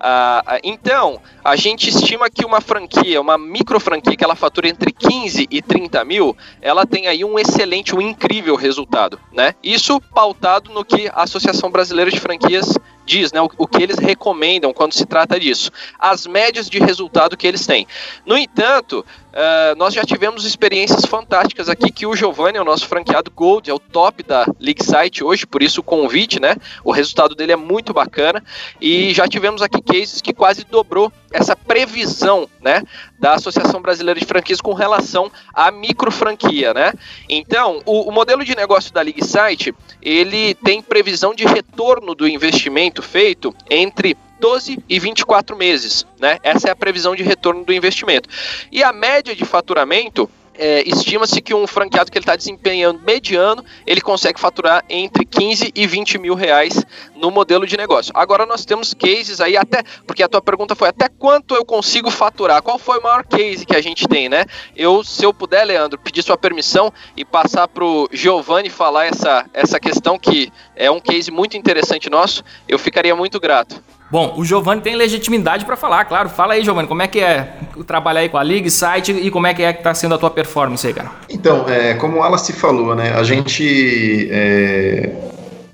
Ah, 0.00 0.58
então, 0.64 1.20
a 1.44 1.56
gente 1.56 1.90
estima 1.90 2.30
que 2.30 2.44
uma 2.44 2.60
franquia, 2.60 3.20
uma 3.20 3.36
micro 3.36 3.78
franquia 3.78 4.16
que 4.16 4.24
ela 4.24 4.34
fatura 4.34 4.66
entre 4.66 4.90
15 4.90 5.46
e 5.50 5.60
30 5.60 6.02
mil, 6.04 6.34
ela 6.62 6.86
tem 6.86 7.06
aí 7.06 7.22
um 7.22 7.38
excelente, 7.38 7.94
um 7.94 8.00
incrível 8.00 8.56
resultado, 8.56 9.20
né? 9.30 9.54
Isso 9.62 10.00
pautado 10.14 10.72
no 10.72 10.82
que 10.84 11.08
a 11.08 11.22
Associação 11.24 11.70
Brasileira 11.70 12.10
de 12.10 12.18
Franquias 12.18 12.74
diz, 13.04 13.32
né, 13.32 13.40
o, 13.40 13.50
o, 13.58 13.66
que 13.66 13.82
eles 13.82 13.98
recomendam 13.98 14.72
quando 14.72 14.92
se 14.92 15.04
trata 15.04 15.38
disso, 15.38 15.70
as 15.98 16.26
médias 16.26 16.68
de 16.68 16.78
resultado 16.78 17.36
que 17.36 17.46
eles 17.46 17.66
têm. 17.66 17.86
No 18.24 18.36
entanto, 18.36 19.04
uh, 19.32 19.76
nós 19.76 19.92
já 19.92 20.04
tivemos 20.04 20.44
experiências 20.44 21.04
fantásticas 21.04 21.68
aqui 21.68 21.92
que 21.92 22.06
o 22.06 22.16
Giovanni, 22.16 22.58
o 22.58 22.64
nosso 22.64 22.86
franqueado 22.86 23.30
Gold, 23.30 23.70
é 23.70 23.74
o 23.74 23.78
top 23.78 24.22
da 24.22 24.46
League 24.58 24.82
Site 24.82 25.22
hoje, 25.22 25.46
por 25.46 25.62
isso 25.62 25.80
o 25.80 25.84
convite, 25.84 26.40
né? 26.40 26.56
O 26.82 26.92
resultado 26.92 27.34
dele 27.34 27.52
é 27.52 27.56
muito 27.56 27.92
bacana 27.92 28.42
e 28.80 29.12
já 29.12 29.28
tivemos 29.28 29.60
aqui 29.60 29.82
cases 29.82 30.20
que 30.20 30.32
quase 30.32 30.64
dobrou 30.64 31.12
essa 31.34 31.56
previsão, 31.56 32.48
né, 32.62 32.80
da 33.18 33.34
Associação 33.34 33.82
Brasileira 33.82 34.18
de 34.20 34.24
Franquias 34.24 34.60
com 34.60 34.72
relação 34.72 35.30
à 35.52 35.70
micro 35.70 36.10
franquia, 36.12 36.72
né? 36.72 36.92
Então, 37.28 37.82
o, 37.84 38.08
o 38.08 38.12
modelo 38.12 38.44
de 38.44 38.54
negócio 38.54 38.94
da 38.94 39.02
League 39.02 39.24
Site, 39.24 39.74
ele 40.00 40.54
tem 40.54 40.80
previsão 40.80 41.34
de 41.34 41.44
retorno 41.44 42.14
do 42.14 42.28
investimento 42.28 43.02
feito 43.02 43.52
entre 43.68 44.16
12 44.38 44.78
e 44.88 45.00
24 45.00 45.56
meses, 45.56 46.06
né? 46.20 46.38
Essa 46.44 46.68
é 46.68 46.70
a 46.70 46.76
previsão 46.76 47.16
de 47.16 47.24
retorno 47.24 47.64
do 47.64 47.72
investimento. 47.72 48.28
E 48.70 48.84
a 48.84 48.92
média 48.92 49.34
de 49.34 49.44
faturamento 49.44 50.30
é, 50.56 50.82
estima-se 50.86 51.40
que 51.42 51.54
um 51.54 51.66
franqueado 51.66 52.10
que 52.10 52.18
ele 52.18 52.22
está 52.22 52.36
desempenhando 52.36 53.00
mediano, 53.00 53.64
ele 53.86 54.00
consegue 54.00 54.38
faturar 54.38 54.84
entre 54.88 55.24
15 55.24 55.72
e 55.74 55.86
20 55.86 56.18
mil 56.18 56.34
reais 56.34 56.84
no 57.14 57.30
modelo 57.30 57.66
de 57.66 57.76
negócio. 57.76 58.12
Agora 58.14 58.46
nós 58.46 58.64
temos 58.64 58.94
cases 58.94 59.40
aí 59.40 59.56
até, 59.56 59.82
porque 60.06 60.22
a 60.22 60.28
tua 60.28 60.40
pergunta 60.40 60.74
foi 60.74 60.88
até 60.88 61.08
quanto 61.08 61.54
eu 61.54 61.64
consigo 61.64 62.10
faturar? 62.10 62.62
Qual 62.62 62.78
foi 62.78 62.98
o 62.98 63.02
maior 63.02 63.24
case 63.24 63.66
que 63.66 63.74
a 63.74 63.80
gente 63.80 64.06
tem, 64.06 64.28
né? 64.28 64.44
Eu, 64.76 65.02
se 65.02 65.24
eu 65.24 65.34
puder, 65.34 65.64
Leandro, 65.64 65.98
pedir 65.98 66.22
sua 66.22 66.36
permissão 66.36 66.92
e 67.16 67.24
passar 67.24 67.68
para 67.68 67.84
o 67.84 68.08
Giovanni 68.12 68.70
falar 68.70 69.06
essa, 69.06 69.46
essa 69.52 69.80
questão 69.80 70.18
que 70.18 70.52
é 70.76 70.90
um 70.90 71.00
case 71.00 71.30
muito 71.30 71.56
interessante 71.56 72.08
nosso, 72.08 72.44
eu 72.68 72.78
ficaria 72.78 73.14
muito 73.16 73.40
grato. 73.40 73.82
Bom, 74.10 74.34
o 74.36 74.44
Giovanni 74.44 74.80
tem 74.80 74.94
legitimidade 74.96 75.64
para 75.64 75.76
falar, 75.76 76.04
claro. 76.04 76.28
Fala 76.28 76.54
aí, 76.54 76.62
Giovanni, 76.62 76.86
como 76.86 77.02
é 77.02 77.08
que 77.08 77.20
é 77.20 77.54
trabalhar 77.86 78.20
aí 78.20 78.28
com 78.28 78.36
a 78.36 78.42
League 78.42 78.70
Site 78.70 79.12
e 79.12 79.30
como 79.30 79.46
é 79.46 79.54
que 79.54 79.62
é 79.62 79.72
que 79.72 79.80
está 79.80 79.94
sendo 79.94 80.14
a 80.14 80.18
tua 80.18 80.30
performance 80.30 80.86
aí, 80.86 80.92
cara? 80.92 81.10
Então, 81.28 81.68
é, 81.68 81.94
como 81.94 82.24
ela 82.24 82.38
se 82.38 82.52
falou, 82.52 82.94
né, 82.94 83.12
a 83.14 83.22
gente 83.22 84.28
é, 84.30 85.10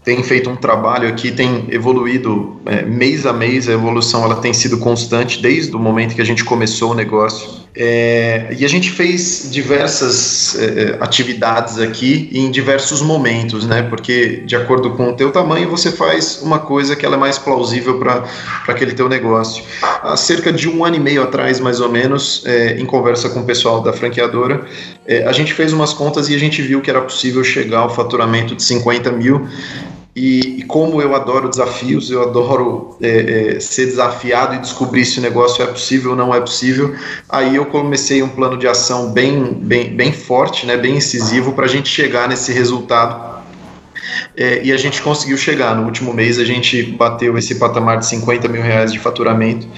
tem 0.05 0.23
feito 0.23 0.49
um 0.49 0.57
trabalho 0.57 1.09
aqui, 1.09 1.31
tem 1.31 1.66
evoluído 1.71 2.61
é, 2.66 2.83
mês 2.83 3.27
a 3.27 3.33
mês, 3.33 3.69
a 3.69 3.73
evolução 3.73 4.25
ela 4.25 4.37
tem 4.37 4.53
sido 4.53 4.79
constante 4.79 5.43
desde 5.43 5.75
o 5.77 5.79
momento 5.79 6.14
que 6.14 6.23
a 6.23 6.25
gente 6.25 6.45
começou 6.45 6.93
o 6.93 6.95
negócio. 6.95 7.61
É, 7.75 8.55
e 8.59 8.65
a 8.65 8.69
gente 8.69 8.91
fez 8.91 9.49
diversas 9.51 10.59
é, 10.59 10.65
é 10.65 10.97
atividades 11.01 11.79
aqui 11.79 12.29
em 12.33 12.51
diversos 12.51 13.01
momentos, 13.01 13.65
né? 13.65 13.83
Porque 13.83 14.43
de 14.45 14.57
acordo 14.57 14.91
com 14.93 15.11
o 15.11 15.13
teu 15.13 15.31
tamanho, 15.31 15.69
você 15.69 15.93
faz 15.93 16.41
uma 16.43 16.59
coisa 16.59 16.97
que 16.97 17.07
ela 17.07 17.15
é 17.15 17.19
mais 17.19 17.39
plausível 17.39 17.99
para 17.99 18.25
aquele 18.67 18.93
teu 18.93 19.09
negócio. 19.09 19.63
Há 19.83 20.17
cerca 20.17 20.53
de 20.53 20.69
um 20.69 20.85
ano 20.85 20.97
e 20.97 21.01
meio 21.01 21.23
atrás, 21.23 21.61
mais 21.61 21.81
ou 21.81 21.91
menos, 21.91 22.43
é, 22.45 22.79
em 22.79 22.85
conversa 22.85 23.31
com 23.31 23.41
o 23.41 23.45
pessoal 23.45 23.81
da 23.81 23.93
franqueadora, 23.93 24.67
é, 25.07 25.25
a 25.25 25.33
gente 25.33 25.55
fez 25.55 25.73
umas 25.73 25.93
contas 25.93 26.29
e 26.29 26.35
a 26.35 26.39
gente 26.39 26.61
viu 26.63 26.81
que 26.81 26.91
era 26.91 27.01
possível 27.01 27.45
chegar 27.45 27.81
ao 27.81 27.95
faturamento 27.95 28.57
de 28.57 28.63
50 28.63 29.13
mil 29.13 29.49
e, 30.14 30.59
e, 30.59 30.62
como 30.62 31.01
eu 31.01 31.14
adoro 31.14 31.49
desafios, 31.49 32.11
eu 32.11 32.23
adoro 32.23 32.96
é, 33.01 33.55
é, 33.57 33.61
ser 33.61 33.87
desafiado 33.87 34.57
e 34.57 34.59
descobrir 34.59 35.05
se 35.05 35.20
o 35.20 35.23
negócio 35.23 35.62
é 35.62 35.66
possível 35.66 36.11
ou 36.11 36.16
não 36.16 36.35
é 36.35 36.40
possível, 36.40 36.96
aí 37.29 37.55
eu 37.55 37.66
comecei 37.66 38.20
um 38.20 38.29
plano 38.29 38.57
de 38.59 38.66
ação 38.66 39.12
bem, 39.12 39.55
bem, 39.55 39.94
bem 39.94 40.12
forte, 40.12 40.66
né, 40.66 40.77
bem 40.77 40.96
incisivo 40.96 41.53
para 41.53 41.66
a 41.66 41.68
gente 41.68 41.88
chegar 41.88 42.29
nesse 42.29 42.53
resultado. 42.53 43.31
É, 44.37 44.64
e 44.64 44.73
a 44.73 44.77
gente 44.77 45.01
conseguiu 45.01 45.37
chegar. 45.37 45.77
No 45.77 45.85
último 45.85 46.12
mês 46.12 46.38
a 46.38 46.44
gente 46.44 46.83
bateu 46.83 47.38
esse 47.38 47.55
patamar 47.55 47.99
de 47.99 48.07
50 48.07 48.49
mil 48.49 48.62
reais 48.62 48.92
de 48.92 48.99
faturamento. 48.99 49.68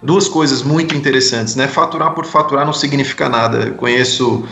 Duas 0.00 0.28
coisas 0.28 0.62
muito 0.62 0.94
interessantes, 0.94 1.56
né? 1.56 1.66
Faturar 1.66 2.12
por 2.12 2.24
faturar 2.24 2.64
não 2.64 2.72
significa 2.72 3.28
nada. 3.28 3.58
Eu 3.58 3.74
conheço 3.74 4.44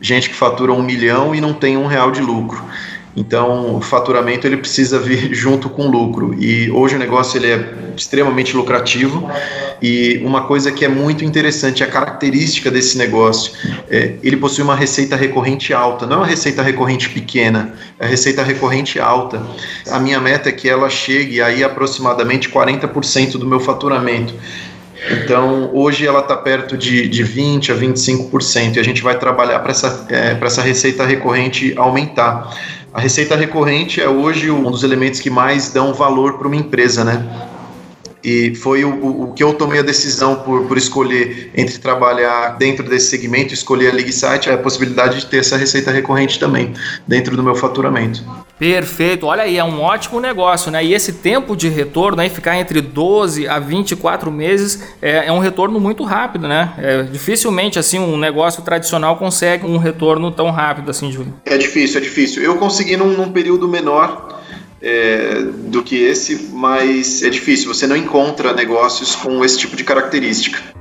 gente 0.00 0.28
que 0.28 0.34
fatura 0.36 0.72
um 0.72 0.82
milhão 0.82 1.34
e 1.34 1.40
não 1.40 1.52
tem 1.52 1.76
um 1.76 1.86
real 1.86 2.10
de 2.10 2.20
lucro. 2.20 2.62
Então, 3.16 3.76
o 3.76 3.80
faturamento 3.80 4.46
ele 4.46 4.58
precisa 4.58 4.98
vir 4.98 5.32
junto 5.34 5.70
com 5.70 5.86
o 5.86 5.90
lucro. 5.90 6.34
E 6.38 6.70
hoje 6.70 6.96
o 6.96 6.98
negócio 6.98 7.38
ele 7.38 7.50
é 7.50 7.74
extremamente 7.96 8.54
lucrativo. 8.54 9.28
E 9.80 10.20
uma 10.22 10.42
coisa 10.42 10.70
que 10.70 10.84
é 10.84 10.88
muito 10.88 11.24
interessante, 11.24 11.82
a 11.82 11.86
característica 11.86 12.70
desse 12.70 12.98
negócio, 12.98 13.52
é, 13.90 14.14
ele 14.22 14.36
possui 14.36 14.62
uma 14.62 14.76
receita 14.76 15.16
recorrente 15.16 15.72
alta. 15.72 16.06
Não 16.06 16.16
é 16.16 16.18
uma 16.18 16.26
receita 16.26 16.62
recorrente 16.62 17.08
pequena, 17.08 17.74
é 17.98 18.06
receita 18.06 18.42
recorrente 18.42 19.00
alta. 19.00 19.42
A 19.90 19.98
minha 19.98 20.20
meta 20.20 20.50
é 20.50 20.52
que 20.52 20.68
ela 20.68 20.90
chegue 20.90 21.40
aí 21.40 21.64
aproximadamente 21.64 22.50
40% 22.50 23.32
do 23.32 23.46
meu 23.46 23.60
faturamento. 23.60 24.34
Então, 25.10 25.70
hoje 25.72 26.06
ela 26.06 26.20
está 26.20 26.36
perto 26.36 26.76
de, 26.76 27.06
de 27.08 27.22
20% 27.22 27.70
a 27.70 27.76
25%, 27.76 28.76
e 28.76 28.80
a 28.80 28.82
gente 28.82 29.02
vai 29.02 29.18
trabalhar 29.18 29.60
para 29.60 29.70
essa, 29.70 30.06
é, 30.10 30.36
essa 30.40 30.62
receita 30.62 31.04
recorrente 31.04 31.74
aumentar. 31.76 32.50
A 32.96 33.00
receita 33.02 33.36
recorrente 33.36 34.00
é 34.00 34.08
hoje 34.08 34.50
um 34.50 34.70
dos 34.70 34.82
elementos 34.82 35.20
que 35.20 35.28
mais 35.28 35.70
dão 35.70 35.92
valor 35.92 36.38
para 36.38 36.46
uma 36.46 36.56
empresa, 36.56 37.04
né? 37.04 37.26
E 38.26 38.56
foi 38.56 38.84
o, 38.84 39.22
o, 39.22 39.32
que 39.34 39.44
eu 39.44 39.54
tomei 39.54 39.78
a 39.78 39.82
decisão 39.82 40.34
por, 40.34 40.66
por 40.66 40.76
escolher 40.76 41.52
entre 41.54 41.78
trabalhar 41.78 42.56
dentro 42.58 42.84
desse 42.84 43.06
segmento, 43.06 43.54
escolher 43.54 43.92
a 43.92 43.94
League 43.94 44.12
Site, 44.12 44.50
a 44.50 44.58
possibilidade 44.58 45.20
de 45.20 45.26
ter 45.26 45.38
essa 45.38 45.56
receita 45.56 45.92
recorrente 45.92 46.36
também 46.36 46.74
dentro 47.06 47.36
do 47.36 47.42
meu 47.44 47.54
faturamento. 47.54 48.24
Perfeito, 48.58 49.26
olha 49.26 49.44
aí, 49.44 49.56
é 49.56 49.62
um 49.62 49.80
ótimo 49.80 50.18
negócio, 50.18 50.72
né? 50.72 50.84
E 50.84 50.92
esse 50.92 51.12
tempo 51.12 51.54
de 51.54 51.68
retorno 51.68 52.20
aí, 52.20 52.28
ficar 52.28 52.58
entre 52.58 52.80
12 52.80 53.46
a 53.46 53.60
24 53.60 54.32
meses, 54.32 54.82
é, 55.00 55.26
é 55.26 55.32
um 55.32 55.38
retorno 55.38 55.78
muito 55.78 56.02
rápido, 56.02 56.48
né? 56.48 56.74
É, 56.78 57.02
dificilmente, 57.04 57.78
assim, 57.78 58.00
um 58.00 58.16
negócio 58.16 58.60
tradicional 58.62 59.18
consegue 59.18 59.64
um 59.64 59.76
retorno 59.76 60.32
tão 60.32 60.50
rápido 60.50 60.90
assim, 60.90 61.12
Júlio. 61.12 61.32
É 61.44 61.56
difícil, 61.56 62.00
é 62.00 62.02
difícil. 62.02 62.42
Eu 62.42 62.56
consegui 62.56 62.96
num, 62.96 63.12
num 63.12 63.30
período 63.30 63.68
menor 63.68 64.35
é, 64.80 65.42
do 65.42 65.82
que 65.82 65.96
esse, 65.96 66.50
mas 66.52 67.22
é 67.22 67.30
difícil. 67.30 67.72
Você 67.72 67.86
não 67.86 67.96
encontra 67.96 68.52
negócios 68.52 69.14
com 69.14 69.44
esse 69.44 69.58
tipo 69.58 69.76
de 69.76 69.84
característica. 69.84 70.76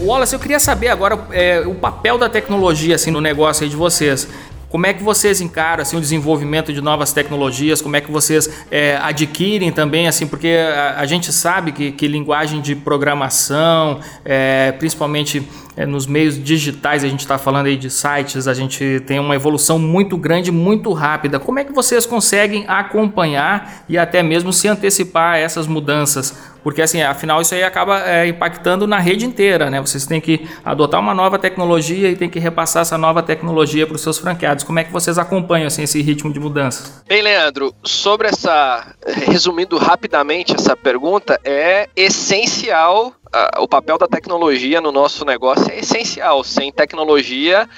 Wallace, 0.00 0.34
eu 0.34 0.40
queria 0.40 0.58
saber 0.58 0.88
agora 0.88 1.26
é, 1.30 1.60
o 1.60 1.74
papel 1.74 2.18
da 2.18 2.28
tecnologia 2.28 2.96
assim, 2.96 3.10
no 3.10 3.20
negócio 3.20 3.68
de 3.68 3.76
vocês. 3.76 4.28
Como 4.72 4.86
é 4.86 4.94
que 4.94 5.02
vocês 5.02 5.42
encaram 5.42 5.82
assim, 5.82 5.98
o 5.98 6.00
desenvolvimento 6.00 6.72
de 6.72 6.80
novas 6.80 7.12
tecnologias? 7.12 7.82
Como 7.82 7.94
é 7.94 8.00
que 8.00 8.10
vocês 8.10 8.48
é, 8.70 8.98
adquirem 9.02 9.70
também, 9.70 10.08
assim, 10.08 10.26
porque 10.26 10.48
a, 10.48 10.94
a 10.98 11.04
gente 11.04 11.30
sabe 11.30 11.72
que, 11.72 11.92
que, 11.92 12.08
linguagem 12.08 12.58
de 12.60 12.74
programação, 12.74 14.00
é, 14.24 14.72
principalmente 14.72 15.46
é, 15.76 15.86
nos 15.86 16.06
meios 16.06 16.42
digitais, 16.42 17.04
a 17.04 17.08
gente 17.08 17.20
está 17.20 17.38
falando 17.38 17.66
aí 17.66 17.76
de 17.76 17.90
sites, 17.90 18.46
a 18.46 18.54
gente 18.54 19.02
tem 19.06 19.18
uma 19.18 19.34
evolução 19.34 19.78
muito 19.78 20.16
grande, 20.16 20.52
muito 20.52 20.92
rápida. 20.92 21.38
Como 21.38 21.58
é 21.58 21.64
que 21.64 21.72
vocês 21.72 22.04
conseguem 22.04 22.64
acompanhar 22.68 23.84
e 23.88 23.96
até 23.96 24.22
mesmo 24.22 24.52
se 24.52 24.68
antecipar 24.68 25.34
a 25.34 25.38
essas 25.38 25.66
mudanças? 25.66 26.52
Porque 26.62 26.80
assim, 26.80 27.02
afinal 27.02 27.40
isso 27.40 27.54
aí 27.54 27.62
acaba 27.62 28.00
é, 28.08 28.28
impactando 28.28 28.86
na 28.86 28.98
rede 28.98 29.26
inteira, 29.26 29.68
né? 29.68 29.80
Vocês 29.80 30.06
têm 30.06 30.20
que 30.20 30.48
adotar 30.64 31.00
uma 31.00 31.12
nova 31.12 31.38
tecnologia 31.38 32.08
e 32.08 32.16
tem 32.16 32.30
que 32.30 32.38
repassar 32.38 32.82
essa 32.82 32.96
nova 32.96 33.22
tecnologia 33.22 33.86
para 33.86 33.96
os 33.96 34.02
seus 34.02 34.18
franqueados. 34.18 34.62
Como 34.62 34.78
é 34.78 34.84
que 34.84 34.92
vocês 34.92 35.18
acompanham 35.18 35.66
assim, 35.66 35.82
esse 35.82 36.00
ritmo 36.00 36.32
de 36.32 36.38
mudança? 36.38 37.02
Bem, 37.08 37.22
Leandro, 37.22 37.74
sobre 37.82 38.28
essa, 38.28 38.94
resumindo 39.26 39.76
rapidamente 39.76 40.54
essa 40.54 40.76
pergunta, 40.76 41.40
é 41.44 41.88
essencial 41.96 43.12
o 43.58 43.66
papel 43.66 43.96
da 43.96 44.06
tecnologia 44.06 44.80
no 44.80 44.92
nosso 44.92 45.24
negócio 45.24 45.70
é 45.70 45.78
essencial. 45.78 46.44
Sem 46.44 46.70
tecnologia, 46.70 47.68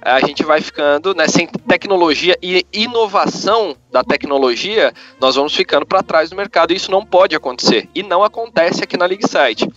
a 0.00 0.20
gente 0.20 0.42
vai 0.42 0.60
ficando, 0.60 1.14
né, 1.14 1.28
sem 1.28 1.46
tecnologia 1.46 2.36
e 2.42 2.66
inovação 2.72 3.76
da 3.90 4.02
tecnologia, 4.02 4.92
nós 5.20 5.36
vamos 5.36 5.54
ficando 5.54 5.84
para 5.84 6.02
trás 6.02 6.30
do 6.30 6.36
mercado. 6.36 6.72
Isso 6.72 6.90
não 6.90 7.04
pode 7.04 7.36
acontecer. 7.36 7.90
E 7.94 8.02
não 8.02 8.24
acontece 8.24 8.82
aqui 8.82 8.96
na 8.96 9.04
LeagueSite. 9.04 9.68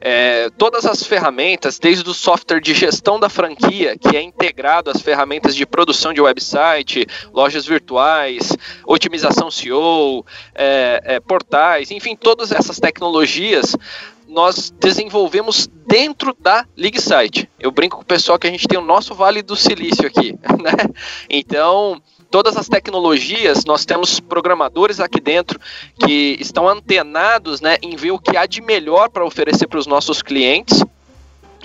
É, 0.00 0.48
todas 0.56 0.86
as 0.86 1.02
ferramentas, 1.02 1.78
desde 1.78 2.08
o 2.08 2.14
software 2.14 2.60
de 2.60 2.72
gestão 2.72 3.18
da 3.18 3.28
franquia, 3.28 3.98
que 3.98 4.16
é 4.16 4.22
integrado 4.22 4.90
às 4.90 5.00
ferramentas 5.00 5.56
de 5.56 5.66
produção 5.66 6.12
de 6.12 6.20
website, 6.20 7.04
lojas 7.32 7.66
virtuais, 7.66 8.56
otimização 8.86 9.50
SEO, 9.50 10.24
é, 10.54 11.02
é, 11.04 11.20
portais, 11.20 11.90
enfim, 11.90 12.14
todas 12.14 12.52
essas 12.52 12.78
tecnologias 12.78 13.76
nós 14.28 14.70
desenvolvemos 14.78 15.66
dentro 15.86 16.36
da 16.38 16.66
LeagueSite. 16.76 17.48
Eu 17.58 17.70
brinco 17.70 17.96
com 17.96 18.02
o 18.02 18.06
pessoal 18.06 18.38
que 18.38 18.46
a 18.46 18.50
gente 18.50 18.68
tem 18.68 18.78
o 18.78 18.84
nosso 18.84 19.14
Vale 19.14 19.42
do 19.42 19.56
Silício 19.56 20.06
aqui, 20.06 20.32
né? 20.62 20.94
Então, 21.30 22.00
todas 22.30 22.56
as 22.56 22.68
tecnologias, 22.68 23.64
nós 23.64 23.84
temos 23.84 24.20
programadores 24.20 25.00
aqui 25.00 25.20
dentro 25.20 25.58
que 25.98 26.36
estão 26.38 26.68
antenados 26.68 27.60
né, 27.60 27.78
em 27.82 27.96
ver 27.96 28.10
o 28.10 28.18
que 28.18 28.36
há 28.36 28.44
de 28.44 28.60
melhor 28.60 29.08
para 29.08 29.24
oferecer 29.24 29.66
para 29.66 29.78
os 29.78 29.86
nossos 29.86 30.22
clientes 30.22 30.84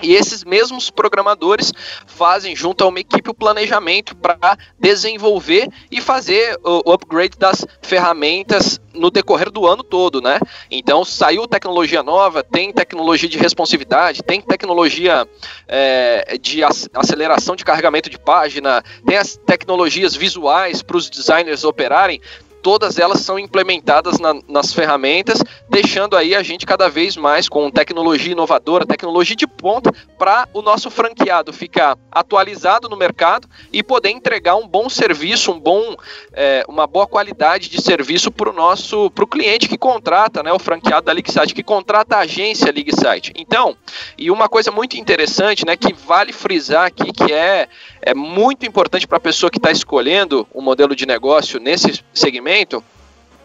e 0.03 0.13
esses 0.13 0.43
mesmos 0.43 0.89
programadores 0.89 1.71
fazem 2.05 2.55
junto 2.55 2.83
a 2.83 2.87
uma 2.87 2.99
equipe 2.99 3.29
o 3.29 3.33
planejamento 3.33 4.15
para 4.15 4.57
desenvolver 4.79 5.69
e 5.89 6.01
fazer 6.01 6.59
o 6.63 6.91
upgrade 6.91 7.37
das 7.37 7.65
ferramentas 7.81 8.79
no 8.93 9.09
decorrer 9.09 9.49
do 9.49 9.65
ano 9.65 9.83
todo, 9.83 10.21
né? 10.21 10.39
Então 10.69 11.03
saiu 11.03 11.47
tecnologia 11.47 12.03
nova, 12.03 12.43
tem 12.43 12.71
tecnologia 12.71 13.27
de 13.27 13.37
responsividade, 13.37 14.21
tem 14.21 14.41
tecnologia 14.41 15.27
é, 15.67 16.37
de 16.37 16.61
aceleração 16.63 17.55
de 17.55 17.65
carregamento 17.65 18.09
de 18.09 18.19
página, 18.19 18.83
tem 19.05 19.17
as 19.17 19.35
tecnologias 19.37 20.15
visuais 20.15 20.83
para 20.83 20.97
os 20.97 21.09
designers 21.09 21.63
operarem 21.63 22.21
todas 22.63 22.97
elas 22.97 23.19
são 23.19 23.37
implementadas 23.37 24.19
na, 24.19 24.33
nas 24.47 24.73
ferramentas, 24.73 25.43
deixando 25.69 26.15
aí 26.15 26.33
a 26.33 26.41
gente 26.41 26.65
cada 26.65 26.89
vez 26.89 27.17
mais 27.17 27.49
com 27.49 27.69
tecnologia 27.69 28.31
inovadora, 28.31 28.85
tecnologia 28.85 29.35
de 29.35 29.45
ponta, 29.45 29.93
para 30.17 30.47
o 30.53 30.61
nosso 30.61 30.89
franqueado 30.89 31.51
ficar 31.51 31.97
atualizado 32.09 32.87
no 32.87 32.95
mercado 32.95 33.47
e 33.71 33.83
poder 33.83 34.09
entregar 34.09 34.55
um 34.55 34.65
bom 34.65 34.87
serviço, 34.87 35.51
um 35.51 35.59
bom, 35.59 35.95
é, 36.31 36.63
uma 36.69 36.87
boa 36.87 37.05
qualidade 37.05 37.69
de 37.69 37.81
serviço 37.81 38.31
para 38.31 38.49
o 38.49 38.53
nosso 38.53 39.11
pro 39.11 39.27
cliente 39.27 39.67
que 39.67 39.77
contrata, 39.77 40.41
né, 40.41 40.53
o 40.53 40.59
franqueado 40.59 41.05
da 41.05 41.11
LeagueSite, 41.11 41.53
que 41.53 41.63
contrata 41.63 42.15
a 42.15 42.19
agência 42.19 42.71
LeagueSite. 42.71 43.33
Então, 43.35 43.75
e 44.17 44.31
uma 44.31 44.47
coisa 44.47 44.71
muito 44.71 44.95
interessante, 44.95 45.65
né, 45.65 45.75
que 45.75 45.91
vale 45.93 46.31
frisar 46.31 46.85
aqui, 46.85 47.11
que 47.11 47.33
é, 47.33 47.67
é 48.05 48.13
muito 48.13 48.65
importante 48.65 49.07
para 49.07 49.17
a 49.17 49.21
pessoa 49.21 49.49
que 49.49 49.57
está 49.57 49.71
escolhendo 49.71 50.47
o 50.53 50.59
um 50.59 50.63
modelo 50.63 50.95
de 50.95 51.05
negócio 51.05 51.59
nesse 51.59 52.03
segmento, 52.13 52.83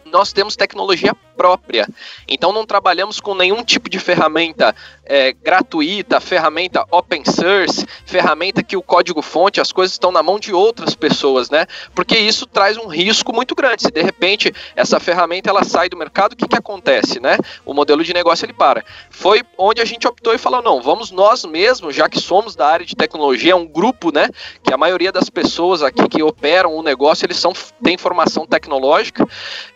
nós 0.05 0.33
temos 0.33 0.55
tecnologia 0.55 1.15
própria. 1.39 1.87
Então 2.27 2.51
não 2.51 2.65
trabalhamos 2.65 3.21
com 3.21 3.33
nenhum 3.33 3.63
tipo 3.63 3.89
de 3.89 3.97
ferramenta 3.97 4.75
é, 5.05 5.31
gratuita, 5.31 6.19
ferramenta 6.19 6.85
open 6.91 7.23
source, 7.23 7.85
ferramenta 8.05 8.61
que 8.61 8.75
o 8.75 8.81
código-fonte, 8.81 9.61
as 9.61 9.71
coisas 9.71 9.93
estão 9.93 10.11
na 10.11 10.21
mão 10.21 10.37
de 10.37 10.53
outras 10.53 10.95
pessoas, 10.95 11.49
né? 11.49 11.65
Porque 11.95 12.17
isso 12.19 12.45
traz 12.45 12.75
um 12.75 12.87
risco 12.87 13.33
muito 13.33 13.55
grande. 13.55 13.83
Se 13.83 13.89
de 13.91 14.01
repente 14.01 14.53
essa 14.75 14.99
ferramenta 14.99 15.49
ela 15.49 15.63
sai 15.63 15.87
do 15.87 15.95
mercado, 15.95 16.33
o 16.33 16.35
que, 16.35 16.45
que 16.45 16.57
acontece, 16.57 17.21
né? 17.21 17.37
O 17.65 17.73
modelo 17.73 18.03
de 18.03 18.13
negócio 18.13 18.45
ele 18.45 18.51
para. 18.51 18.83
Foi 19.09 19.41
onde 19.57 19.81
a 19.81 19.85
gente 19.85 20.05
optou 20.05 20.33
e 20.33 20.37
falou: 20.37 20.61
não, 20.61 20.81
vamos 20.81 21.09
nós 21.09 21.45
mesmos, 21.45 21.95
já 21.95 22.09
que 22.09 22.19
somos 22.19 22.53
da 22.53 22.67
área 22.67 22.85
de 22.85 22.97
tecnologia, 22.97 23.53
é 23.53 23.55
um 23.55 23.65
grupo, 23.65 24.11
né? 24.11 24.27
Que 24.61 24.73
a 24.73 24.77
maioria 24.77 25.13
das 25.13 25.29
pessoas 25.29 25.81
aqui 25.81 26.05
que 26.09 26.21
operam 26.21 26.75
o 26.75 26.83
negócio, 26.83 27.25
eles 27.25 27.37
são, 27.37 27.53
têm 27.81 27.97
formação 27.97 28.45
tecnológica. 28.45 29.25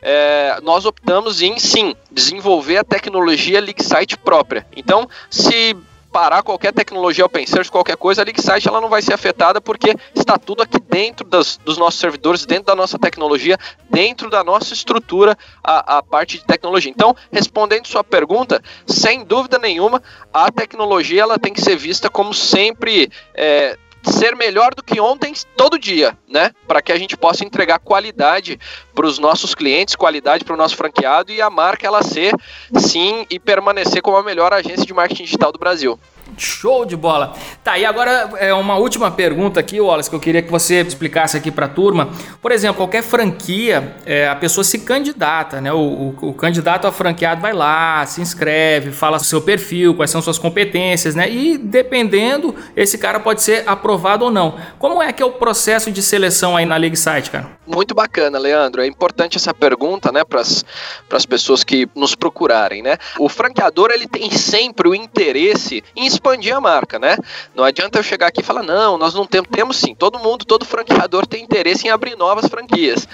É, 0.02 0.60
nós 0.62 0.86
optamos 0.86 1.42
em 1.42 1.53
sim 1.60 1.96
desenvolver 2.12 2.78
a 2.78 2.84
tecnologia 2.84 3.60
LeakSite 3.60 4.18
própria. 4.18 4.66
Então, 4.76 5.08
se 5.30 5.76
parar 6.14 6.44
qualquer 6.44 6.72
tecnologia 6.72 7.26
open 7.26 7.46
source, 7.48 7.72
qualquer 7.72 7.98
coisa, 7.98 8.22
a 8.22 8.26
LeakSite 8.26 8.68
ela 8.68 8.80
não 8.80 8.88
vai 8.88 9.02
ser 9.02 9.16
afetada 9.16 9.60
porque 9.60 9.96
está 10.14 10.38
tudo 10.38 10.62
aqui 10.62 10.80
dentro 10.80 11.28
das, 11.28 11.58
dos 11.58 11.76
nossos 11.76 12.00
servidores, 12.00 12.46
dentro 12.46 12.66
da 12.66 12.76
nossa 12.76 13.00
tecnologia, 13.00 13.58
dentro 13.90 14.30
da 14.30 14.44
nossa 14.44 14.76
estrutura, 14.76 15.36
a, 15.64 15.98
a 15.98 16.04
parte 16.04 16.38
de 16.38 16.46
tecnologia. 16.46 16.92
Então, 16.92 17.16
respondendo 17.32 17.88
sua 17.88 18.04
pergunta, 18.04 18.62
sem 18.86 19.26
dúvida 19.26 19.58
nenhuma, 19.58 20.04
a 20.32 20.52
tecnologia 20.52 21.24
ela 21.24 21.40
tem 21.40 21.52
que 21.52 21.62
ser 21.62 21.76
vista 21.76 22.12
como 22.12 22.32
sempre 22.32 23.10
é, 23.34 23.76
ser 24.04 24.36
melhor 24.36 24.74
do 24.76 24.84
que 24.84 25.00
ontem 25.00 25.34
todo 25.56 25.80
dia, 25.80 26.18
né? 26.28 26.52
Para 26.68 26.82
que 26.82 26.92
a 26.92 26.98
gente 26.98 27.16
possa 27.16 27.44
entregar 27.44 27.80
qualidade 27.80 28.60
para 28.94 29.06
os 29.06 29.18
nossos 29.20 29.56
clientes, 29.56 29.96
qualidade 29.96 30.44
para 30.44 30.54
o 30.54 30.58
nosso 30.58 30.76
franqueado 30.76 31.32
e 31.32 31.42
a 31.42 31.50
marca 31.50 31.88
ela 31.88 32.04
ser, 32.04 32.34
sim, 32.78 33.26
e 33.30 33.40
permanecer 33.40 34.02
como 34.02 34.18
a 34.18 34.24
melhor 34.24 34.54
agência 34.54 34.86
de 34.86 34.94
marketing 34.94 35.24
digital 35.24 35.52
do 35.52 35.60
Brasil. 35.60 36.00
Show 36.38 36.86
de 36.86 36.96
bola. 36.96 37.34
Tá, 37.64 37.78
e 37.78 37.86
agora 37.86 38.32
é 38.38 38.54
uma 38.54 38.78
última 38.78 39.12
pergunta 39.12 39.60
aqui, 39.60 39.80
Wallace, 39.80 40.10
que 40.10 40.16
eu 40.16 40.20
queria 40.20 40.42
que 40.42 40.52
você 40.52 40.82
explicasse 40.82 41.38
aqui 41.38 41.52
para 41.52 41.66
a 41.66 41.70
turma. 41.70 42.10
Por 42.42 42.52
exemplo, 42.52 42.78
qualquer 42.78 43.04
franquia, 43.04 43.96
é, 44.06 44.28
a 44.28 44.36
pessoa 44.36 44.64
se 44.64 44.80
candidata, 44.80 45.62
né? 45.62 45.72
O, 45.72 45.78
o, 45.78 46.30
o, 46.30 46.34
candidato 46.34 46.88
a 46.88 46.92
franqueado 46.92 47.42
vai 47.42 47.54
lá, 47.54 48.06
se 48.06 48.22
inscreve, 48.22 48.92
fala 48.92 49.20
seu 49.20 49.42
perfil, 49.42 49.96
quais 49.96 50.12
são 50.12 50.22
suas 50.22 50.38
competências, 50.38 51.16
né? 51.16 51.30
E 51.32 51.58
dependendo, 51.58 52.56
esse 52.76 52.98
cara 52.98 53.20
pode 53.20 53.42
ser 53.42 53.64
aprovado 53.68 54.26
ou 54.26 54.32
não. 54.32 54.58
Como 54.80 55.02
é 55.02 55.12
que 55.14 55.22
é 55.22 55.26
o 55.26 55.32
processo 55.32 55.92
de 55.92 56.02
seleção 56.02 56.58
aí 56.58 56.66
na 56.66 56.78
League 56.78 56.98
Site, 56.98 57.30
cara? 57.30 57.52
Muito 57.66 57.96
bacana, 57.96 58.38
Leandro. 58.38 58.82
É 58.82 58.88
importante 58.88 59.38
essa 59.38 59.54
pergunta, 59.54 60.12
né, 60.12 60.24
para 60.24 60.42
as 60.42 61.26
pessoas 61.26 61.64
que 61.64 61.88
nos 61.96 62.14
procurarem, 62.14 62.82
né? 62.82 62.98
O 63.18 63.30
franqueador, 63.30 63.92
ele 63.92 64.08
tem 64.08 64.30
sempre 64.32 64.88
o 64.90 64.96
interesse 64.96 65.84
em 65.96 66.06
expandir 66.24 66.56
a 66.56 66.62
marca, 66.62 66.98
né? 66.98 67.18
Não 67.54 67.64
adianta 67.66 68.00
eu 68.00 68.04
chegar 68.04 68.28
aqui 68.28 68.40
e 68.40 68.44
falar, 68.44 68.64
não, 68.64 68.98
nós 68.98 69.14
não 69.14 69.26
temos, 69.26 69.50
temos 69.52 69.78
sim, 69.78 69.94
todo 69.94 70.18
mundo, 70.18 70.46
todo 70.46 70.66
franqueador 70.66 71.28
tem 71.28 71.44
interesse 71.44 71.86
em 71.86 71.90
abrir 71.90 72.16
novas 72.16 72.48
franquias. 72.48 73.08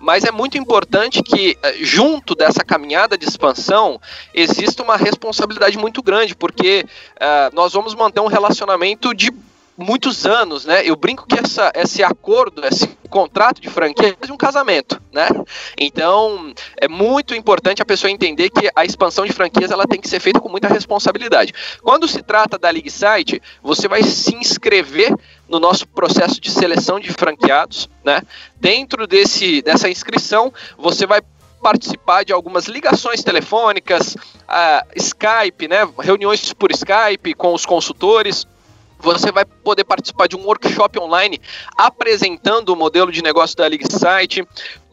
Mas 0.00 0.24
é 0.24 0.32
muito 0.32 0.58
importante 0.58 1.22
que, 1.22 1.56
eh, 1.62 1.76
junto 1.80 2.34
dessa 2.34 2.64
caminhada 2.64 3.16
de 3.16 3.24
expansão, 3.24 4.00
exista 4.34 4.82
uma 4.82 4.96
responsabilidade 4.96 5.78
muito 5.78 6.02
grande, 6.02 6.34
porque 6.34 6.84
uh, 7.16 7.54
nós 7.54 7.72
vamos 7.72 7.94
manter 7.94 8.20
um 8.20 8.26
relacionamento 8.26 9.14
de 9.14 9.30
muitos 9.76 10.24
anos, 10.24 10.64
né? 10.64 10.82
Eu 10.84 10.96
brinco 10.96 11.26
que 11.26 11.38
essa, 11.38 11.70
esse 11.74 12.02
acordo, 12.02 12.64
esse 12.64 12.88
contrato 13.10 13.60
de 13.60 13.68
franquia 13.68 14.16
é 14.20 14.26
de 14.26 14.32
um 14.32 14.36
casamento, 14.36 15.00
né? 15.12 15.28
Então, 15.78 16.52
é 16.76 16.88
muito 16.88 17.34
importante 17.34 17.82
a 17.82 17.84
pessoa 17.84 18.10
entender 18.10 18.50
que 18.50 18.70
a 18.74 18.84
expansão 18.84 19.24
de 19.26 19.32
franquias 19.32 19.70
ela 19.70 19.86
tem 19.86 20.00
que 20.00 20.08
ser 20.08 20.20
feita 20.20 20.40
com 20.40 20.48
muita 20.48 20.68
responsabilidade. 20.68 21.52
Quando 21.82 22.08
se 22.08 22.22
trata 22.22 22.58
da 22.58 22.70
League 22.70 22.90
Site, 22.90 23.40
você 23.62 23.86
vai 23.86 24.02
se 24.02 24.34
inscrever 24.34 25.14
no 25.48 25.60
nosso 25.60 25.86
processo 25.86 26.40
de 26.40 26.50
seleção 26.50 26.98
de 26.98 27.12
franqueados, 27.12 27.88
né? 28.04 28.22
Dentro 28.56 29.06
desse, 29.06 29.60
dessa 29.62 29.88
inscrição, 29.88 30.52
você 30.78 31.06
vai 31.06 31.20
participar 31.62 32.24
de 32.24 32.32
algumas 32.32 32.66
ligações 32.66 33.22
telefônicas, 33.22 34.14
uh, 34.14 34.86
Skype, 34.94 35.68
né? 35.68 35.88
Reuniões 35.98 36.52
por 36.52 36.70
Skype 36.70 37.34
com 37.34 37.52
os 37.52 37.66
consultores 37.66 38.46
você 38.98 39.30
vai 39.30 39.44
poder 39.44 39.84
participar 39.84 40.26
de 40.26 40.36
um 40.36 40.44
workshop 40.44 40.98
online 40.98 41.40
apresentando 41.76 42.70
o 42.70 42.76
modelo 42.76 43.12
de 43.12 43.22
negócio 43.22 43.56
da 43.56 43.66
LeagueSite. 43.66 44.46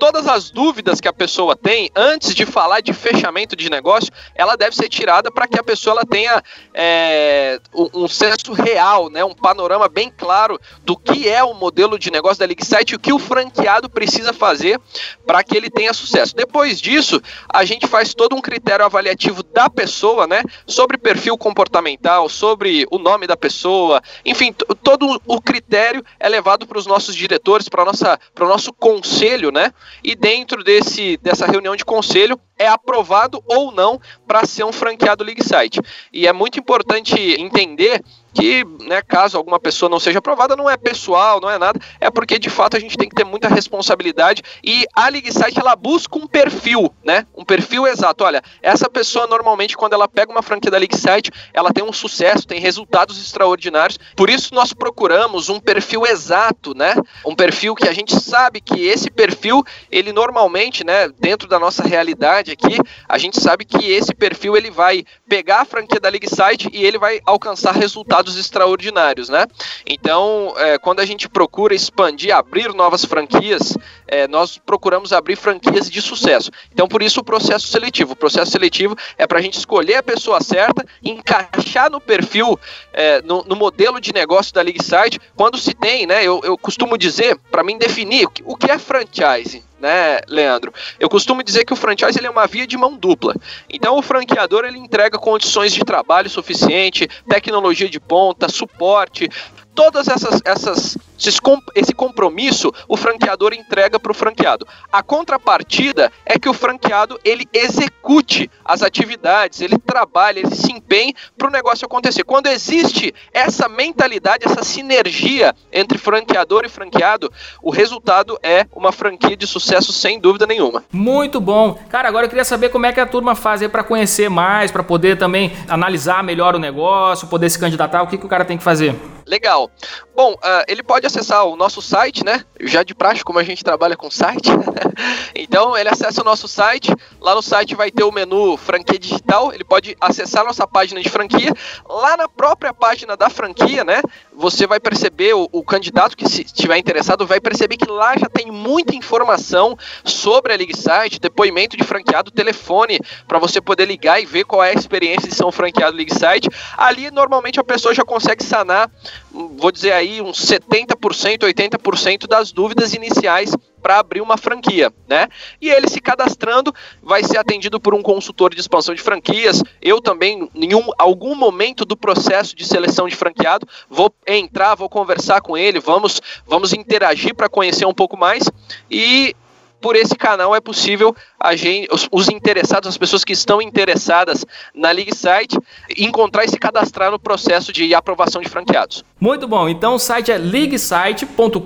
Todas 0.04 0.28
as 0.28 0.52
dúvidas 0.52 1.00
que 1.00 1.08
a 1.08 1.14
pessoa 1.14 1.56
tem 1.56 1.90
antes 1.96 2.36
de 2.36 2.46
falar 2.46 2.82
de 2.82 2.92
fechamento 2.92 3.56
de 3.56 3.70
negócio, 3.70 4.12
ela 4.36 4.58
deve 4.58 4.76
ser 4.76 4.90
tirada 4.90 5.32
para 5.32 5.48
que 5.48 5.58
a 5.58 5.64
pessoa 5.64 5.94
ela 5.94 6.06
tenha 6.06 6.44
é, 6.74 7.58
um, 7.74 8.06
senso 8.06 8.52
real, 8.52 9.10
né, 9.10 9.24
um 9.24 9.34
panorama 9.34 9.88
bem 9.88 10.12
claro 10.12 10.60
do 10.84 10.98
que 10.98 11.30
é 11.30 11.42
o 11.42 11.54
modelo 11.54 11.98
de 11.98 12.12
negócio 12.12 12.40
da 12.40 12.46
LeagueSite 12.46 12.92
e 12.92 12.96
o 12.98 13.00
que 13.00 13.14
o 13.14 13.18
franqueado 13.18 13.90
precisa 13.90 14.34
fazer 14.34 14.78
para 15.26 15.42
que 15.42 15.56
ele 15.56 15.70
tenha 15.70 15.94
sucesso. 15.94 16.36
Depois 16.36 16.82
disso, 16.82 17.22
a 17.48 17.64
gente 17.64 17.88
faz 17.88 18.14
todo 18.14 18.36
um 18.36 18.42
critério 18.42 18.84
avaliativo 18.84 19.42
da 19.42 19.70
pessoa, 19.70 20.28
né, 20.28 20.44
sobre 20.68 20.98
perfil 20.98 21.38
comportamental, 21.38 22.28
sobre 22.28 22.86
o 22.92 22.98
nome 22.98 23.26
da 23.26 23.38
pessoa, 23.38 24.02
enfim, 24.26 24.52
todo 24.52 25.22
o 25.26 25.42
critério 25.42 26.04
é 26.20 26.28
levado 26.28 26.68
para 26.68 26.78
os 26.78 26.86
nossos 26.86 27.16
diretores, 27.16 27.70
para 27.70 27.84
o 27.90 28.50
nosso 28.50 28.74
conselho, 28.74 29.50
né? 29.50 29.72
E 30.04 30.16
dentro 30.16 30.64
desse, 30.64 31.18
dessa 31.18 31.46
reunião 31.46 31.76
de 31.76 31.84
conselho 31.84 32.40
é 32.58 32.68
aprovado 32.68 33.44
ou 33.46 33.72
não 33.72 34.00
para 34.26 34.46
ser 34.46 34.64
um 34.64 34.72
franqueado 34.72 35.24
League 35.24 35.44
Site. 35.44 35.82
E 36.12 36.28
é 36.28 36.34
muito 36.34 36.60
importante 36.60 37.16
entender 37.40 38.02
que, 38.34 38.66
né, 38.82 39.02
caso 39.02 39.38
alguma 39.38 39.60
pessoa 39.60 39.90
não 39.90 40.00
seja 40.00 40.20
aprovada, 40.20 40.56
não 40.56 40.70
é 40.70 40.76
pessoal, 40.76 41.40
não 41.40 41.50
é 41.50 41.58
nada, 41.58 41.80
é 42.00 42.10
porque 42.10 42.40
de 42.40 42.50
fato 42.50 42.76
a 42.76 42.80
gente 42.80 42.98
tem 42.98 43.08
que 43.08 43.16
ter 43.16 43.24
muita 43.24 43.48
responsabilidade 43.48 44.42
e 44.64 44.86
a 44.96 45.08
LeagueSite 45.10 45.60
ela 45.60 45.76
busca 45.76 46.18
um 46.18 46.28
perfil, 46.28 46.94
né, 47.04 47.28
um 47.36 47.46
perfil 47.46 47.86
exato. 47.88 48.24
Olha, 48.24 48.42
essa 48.62 48.90
pessoa 48.90 49.28
normalmente 49.28 49.78
quando 49.78 49.94
ela 49.94 50.08
pega 50.08 50.32
uma 50.32 50.42
franquia 50.42 50.72
da 50.72 50.78
LeagueSite, 50.78 51.32
ela 51.54 51.72
tem 51.72 51.84
um 51.84 51.94
sucesso, 51.94 52.48
tem 52.48 52.60
resultados 52.60 53.22
extraordinários. 53.22 54.00
Por 54.16 54.30
isso 54.30 54.54
nós 54.54 54.74
procuramos 54.74 55.50
um 55.50 55.60
perfil 55.60 56.06
exato, 56.06 56.76
né, 56.76 56.96
um 57.26 57.36
perfil 57.36 57.76
que 57.76 57.88
a 57.88 57.94
gente 57.94 58.20
sabe 58.20 58.62
que 58.62 58.88
esse 58.88 59.12
perfil 59.12 59.64
ele 59.92 60.12
normalmente, 60.12 60.84
né, 60.84 61.10
dentro 61.20 61.48
da 61.48 61.60
nossa 61.60 61.84
realidade 61.84 62.52
aqui, 62.52 62.78
a 63.08 63.18
gente 63.18 63.40
sabe 63.40 63.66
que 63.66 63.92
esse 63.92 64.14
perfil 64.14 64.56
ele 64.56 64.72
vai 64.72 65.04
pegar 65.28 65.62
a 65.62 65.66
franquia 65.66 66.00
da 66.00 66.10
LeagueSite 66.10 66.70
e 66.72 66.84
ele 66.86 66.98
vai 66.98 67.20
alcançar 67.26 67.74
resultados 67.74 68.23
resultados 68.24 68.38
extraordinários, 68.38 69.30
né? 69.30 69.46
Então, 69.86 70.54
é, 70.58 70.78
quando 70.78 71.00
a 71.00 71.06
gente 71.06 71.28
procura 71.28 71.74
expandir, 71.74 72.36
abrir 72.36 72.74
novas 72.74 73.04
franquias, 73.04 73.78
é, 74.08 74.28
nós 74.28 74.58
procuramos 74.58 75.12
abrir 75.12 75.36
franquias 75.36 75.90
de 75.90 76.02
sucesso. 76.02 76.52
Então, 76.72 76.88
por 76.88 77.02
isso 77.02 77.20
o 77.20 77.24
processo 77.24 77.68
seletivo. 77.68 78.14
O 78.14 78.16
processo 78.16 78.52
seletivo 78.52 78.96
é 79.18 79.28
para 79.28 79.40
a 79.40 79.42
gente 79.42 79.58
escolher 79.58 79.96
a 79.96 80.04
pessoa 80.04 80.42
certa, 80.42 80.86
encaixar 81.04 81.90
no 81.90 82.00
perfil, 82.00 82.60
é, 82.94 83.22
no, 83.22 83.44
no, 83.44 83.56
modelo 83.56 84.00
de 84.00 84.14
negócio 84.14 84.54
da 84.54 84.62
League 84.62 84.84
Site. 84.84 85.20
Quando 85.36 85.58
se 85.58 85.74
tem, 85.74 86.06
né? 86.06 86.24
Eu, 86.24 86.42
eu 86.44 86.58
costumo 86.58 86.98
dizer, 86.98 87.38
para 87.52 87.64
mim 87.64 87.78
definir 87.78 88.28
o 88.44 88.56
que 88.56 88.72
é 88.72 88.78
franchise 88.78 89.64
né, 89.84 90.22
Leandro? 90.30 90.74
Eu 90.98 91.10
costumo 91.10 91.44
dizer 91.44 91.66
que 91.66 91.74
o 91.74 91.76
franchise 91.76 92.18
ele 92.18 92.28
é 92.28 92.30
uma 92.30 92.48
via 92.48 92.66
de 92.66 92.78
mão 92.78 92.96
dupla. 92.96 93.36
Então 93.70 93.98
o 93.98 94.02
franqueador 94.02 94.64
ele 94.64 94.78
entrega 94.78 95.18
condições 95.20 95.74
de 95.74 95.82
trabalho 95.82 96.30
suficiente, 96.30 97.06
tecnologia 97.28 97.90
de 97.90 98.00
ponta, 98.00 98.48
suporte, 98.48 99.30
todas 99.76 100.08
essas, 100.08 100.40
essas 100.46 100.98
Esse 101.18 101.94
compromisso 101.94 102.72
o 102.88 102.98
franqueador 102.98 103.54
entrega 103.54 104.00
para 104.00 104.12
o 104.12 104.16
franqueado. 104.16 104.68
A 104.92 105.02
contrapartida 105.02 106.12
é 106.26 106.38
que 106.38 106.50
o 106.50 106.54
franqueado 106.54 107.20
ele 107.24 107.48
execute 107.54 108.50
as 108.64 108.82
atividades, 108.82 109.62
ele 109.62 109.78
trabalha, 109.78 110.40
ele 110.40 110.56
se 110.56 110.72
empenha 110.72 111.14
para 111.38 111.48
o 111.48 111.52
negócio 111.52 111.86
acontecer. 111.86 112.24
Quando 112.24 112.48
existe 112.48 113.14
essa 113.34 113.70
mentalidade, 113.70 114.46
essa 114.46 114.64
sinergia 114.64 115.54
entre 115.72 115.98
franqueador 115.98 116.64
e 116.66 116.70
franqueado, 116.70 117.32
o 117.62 117.70
resultado 117.70 118.38
é 118.42 118.66
uma 118.76 118.92
franquia 118.92 119.36
de 119.36 119.48
sucesso 119.48 119.92
sem 119.92 120.20
dúvida 120.20 120.46
nenhuma. 120.46 120.84
Muito 120.92 121.40
bom. 121.40 121.80
Cara, 121.90 122.08
agora 122.08 122.26
eu 122.26 122.30
queria 122.30 122.46
saber 122.46 122.70
como 122.70 122.86
é 122.86 122.94
que 122.94 123.00
a 123.00 123.06
turma 123.06 123.36
faz 123.36 123.62
aí 123.62 123.70
para 123.70 123.84
conhecer 123.84 124.30
mais, 124.30 124.72
para 124.72 124.84
poder 124.84 125.18
também 125.18 125.52
analisar 125.68 126.24
melhor 126.24 126.56
o 126.56 126.60
negócio, 126.60 127.28
poder 127.28 127.50
se 127.50 127.60
candidatar, 127.60 128.02
o 128.02 128.08
que, 128.08 128.18
que 128.18 128.26
o 128.26 128.30
cara 128.30 128.46
tem 128.46 128.58
que 128.58 128.64
fazer? 128.64 128.96
Legal. 129.26 129.72
Bom, 130.16 130.34
uh, 130.34 130.64
ele 130.68 130.84
pode 130.84 131.03
acessar 131.08 131.46
o 131.46 131.56
nosso 131.56 131.82
site, 131.82 132.24
né? 132.24 132.46
Já 132.62 132.84
de 132.84 132.94
prática, 132.94 133.26
como 133.26 133.40
a 133.40 133.44
gente 133.44 133.64
trabalha 133.64 133.96
com 133.96 134.10
site. 134.10 134.50
então, 135.36 135.76
ele 135.78 135.90
acessa 135.90 136.22
o 136.22 136.24
nosso 136.24 136.48
site. 136.48 136.94
Lá 137.20 137.36
no 137.36 137.42
site 137.42 137.76
vai 137.76 137.92
ter 137.92 138.04
o 138.04 138.12
menu 138.12 138.58
franquia 138.58 139.00
digital. 139.00 139.54
Ele 139.54 139.64
pode 139.64 139.96
acessar 140.00 140.46
nossa 140.46 140.68
página 140.68 141.02
de 141.02 141.10
franquia. 141.10 141.54
Lá 141.88 142.16
na 142.18 142.28
própria 142.28 142.74
página 142.74 143.18
da 143.18 143.30
franquia, 143.30 143.84
né? 143.84 144.02
Você 144.36 144.66
vai 144.68 144.80
perceber, 144.80 145.34
o, 145.34 145.48
o 145.52 145.64
candidato 145.64 146.18
que 146.18 146.26
estiver 146.26 146.78
interessado 146.78 147.26
vai 147.26 147.40
perceber 147.40 147.78
que 147.78 147.90
lá 147.90 148.18
já 148.18 148.28
tem 148.28 148.52
muita 148.52 148.96
informação 148.96 149.78
sobre 150.04 150.54
a 150.54 150.56
League 150.56 150.76
Site, 150.76 151.20
depoimento 151.20 151.78
de 151.78 151.84
franqueado, 151.84 152.32
telefone 152.32 153.00
para 153.28 153.40
você 153.40 153.62
poder 153.62 153.86
ligar 153.86 154.22
e 154.22 154.26
ver 154.26 154.44
qual 154.44 154.64
é 154.64 154.72
a 154.72 154.74
experiência 154.74 155.30
de 155.30 155.36
ser 155.36 155.46
um 155.46 155.52
franqueado 155.52 155.96
League 155.96 156.14
Site. 156.14 156.50
Ali, 156.78 157.12
normalmente, 157.12 157.60
a 157.60 157.64
pessoa 157.64 157.94
já 157.94 158.04
consegue 158.04 158.44
sanar 158.44 158.90
vou 159.34 159.72
dizer 159.72 159.92
aí, 159.92 160.22
uns 160.22 160.38
70%, 160.46 161.40
80% 161.40 162.28
das 162.28 162.52
dúvidas 162.52 162.94
iniciais 162.94 163.52
para 163.84 164.00
abrir 164.00 164.22
uma 164.22 164.38
franquia, 164.38 164.92
né? 165.08 165.28
E 165.62 165.70
ele 165.70 165.90
se 165.90 166.00
cadastrando 166.00 166.74
vai 167.02 167.22
ser 167.22 167.38
atendido 167.38 167.80
por 167.82 167.94
um 167.94 168.02
consultor 168.02 168.56
de 168.56 168.62
expansão 168.62 168.96
de 168.96 169.02
franquias. 169.02 169.62
Eu 169.82 170.02
também, 170.02 170.50
em 170.56 170.74
um, 170.74 170.90
algum 170.98 171.36
momento 171.36 171.84
do 171.84 171.98
processo 171.98 172.56
de 172.56 172.66
seleção 172.66 173.10
de 173.10 173.16
franqueado, 173.16 173.68
vou 173.90 174.12
entrar, 174.26 174.76
vou 174.76 174.88
conversar 174.88 175.42
com 175.42 175.58
ele, 175.58 175.82
vamos, 175.82 176.22
vamos 176.48 176.72
interagir 176.74 177.36
para 177.36 177.50
conhecer 177.50 177.86
um 177.86 177.94
pouco 177.94 178.16
mais 178.16 178.50
e 178.90 179.36
por 179.84 179.98
esse 179.98 180.16
canal 180.16 180.56
é 180.56 180.62
possível 180.62 181.14
a 181.38 181.58
gente, 181.58 181.90
os, 181.92 182.08
os, 182.10 182.30
interessados, 182.30 182.88
as 182.88 182.98
pessoas 182.98 183.26
que 183.26 183.34
estão 183.34 183.62
interessadas 183.62 184.46
na 184.74 184.92
League 184.92 185.14
Site, 185.14 185.60
encontrar 185.98 186.46
e 186.46 186.48
se 186.48 186.58
cadastrar 186.58 187.12
no 187.12 187.20
processo 187.20 187.74
de 187.74 187.94
aprovação 187.94 188.42
de 188.42 188.48
franqueados. 188.48 189.04
Muito 189.20 189.46
bom. 189.46 189.68
Então 189.68 189.96
o 189.96 190.00
site 190.00 190.32
é 190.32 190.38
leaguesite.com.br. 190.38 191.60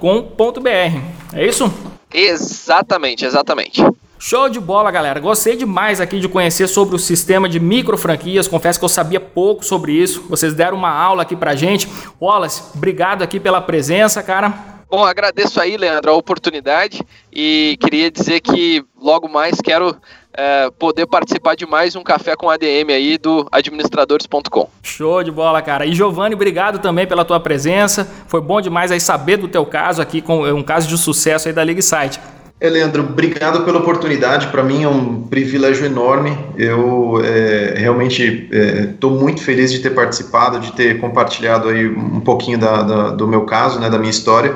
É 1.33 1.45
isso? 1.45 1.96
Exatamente, 2.19 3.25
exatamente. 3.25 3.79
Show 4.17 4.49
de 4.49 4.59
bola, 4.59 4.89
galera. 4.89 5.19
Gostei 5.19 5.55
demais 5.55 6.01
aqui 6.01 6.19
de 6.19 6.27
conhecer 6.27 6.67
sobre 6.67 6.95
o 6.95 6.99
sistema 6.99 7.47
de 7.47 7.59
micro 7.59 7.95
franquias. 7.95 8.47
Confesso 8.47 8.79
que 8.79 8.85
eu 8.85 8.89
sabia 8.89 9.19
pouco 9.19 9.63
sobre 9.63 9.91
isso. 9.91 10.23
Vocês 10.27 10.55
deram 10.55 10.75
uma 10.75 10.89
aula 10.89 11.21
aqui 11.21 11.35
pra 11.35 11.55
gente. 11.55 11.87
Wallace, 12.19 12.63
obrigado 12.73 13.21
aqui 13.21 13.39
pela 13.39 13.61
presença, 13.61 14.23
cara. 14.23 14.77
Bom, 14.89 15.03
agradeço 15.03 15.61
aí, 15.61 15.77
Leandro, 15.77 16.09
a 16.09 16.15
oportunidade 16.15 17.03
e 17.31 17.77
queria 17.79 18.09
dizer 18.09 18.39
que 18.39 18.83
logo 18.99 19.27
mais 19.29 19.61
quero 19.61 19.95
é, 20.37 20.69
poder 20.77 21.07
participar 21.07 21.55
de 21.55 21.65
mais 21.65 21.95
um 21.95 22.03
café 22.03 22.35
com 22.35 22.47
ADM 22.47 22.91
aí 22.91 23.17
do 23.17 23.47
administradores.com. 23.51 24.69
Show 24.83 25.23
de 25.23 25.31
bola, 25.31 25.61
cara. 25.63 25.85
E 25.85 25.93
Giovanni, 25.93 26.35
obrigado 26.35 26.77
também 26.77 27.07
pela 27.07 27.25
tua 27.25 27.39
presença. 27.39 28.07
Foi 28.27 28.39
bom 28.39 28.61
demais 28.61 28.91
aí 28.91 29.01
saber 29.01 29.37
do 29.37 29.47
teu 29.47 29.65
caso 29.65 29.99
aqui, 29.99 30.21
com 30.21 30.45
um 30.45 30.63
caso 30.63 30.87
de 30.87 30.97
sucesso 30.97 31.47
aí 31.47 31.53
da 31.53 31.63
League 31.63 31.81
Site. 31.81 32.19
É, 32.59 32.69
Leandro, 32.69 33.03
obrigado 33.03 33.63
pela 33.63 33.77
oportunidade. 33.77 34.47
Para 34.47 34.63
mim 34.63 34.81
é 34.81 34.87
um 34.87 35.21
privilégio 35.21 35.85
enorme. 35.85 36.35
Eu 36.57 37.21
é, 37.23 37.75
realmente 37.77 38.49
estou 38.51 39.15
é, 39.15 39.19
muito 39.19 39.43
feliz 39.43 39.71
de 39.71 39.77
ter 39.77 39.91
participado, 39.91 40.59
de 40.59 40.71
ter 40.73 40.99
compartilhado 40.99 41.69
aí 41.69 41.87
um 41.87 42.19
pouquinho 42.19 42.57
da, 42.57 42.81
da, 42.81 43.09
do 43.11 43.27
meu 43.27 43.41
caso, 43.41 43.79
né, 43.79 43.91
da 43.91 43.99
minha 43.99 44.09
história. 44.09 44.55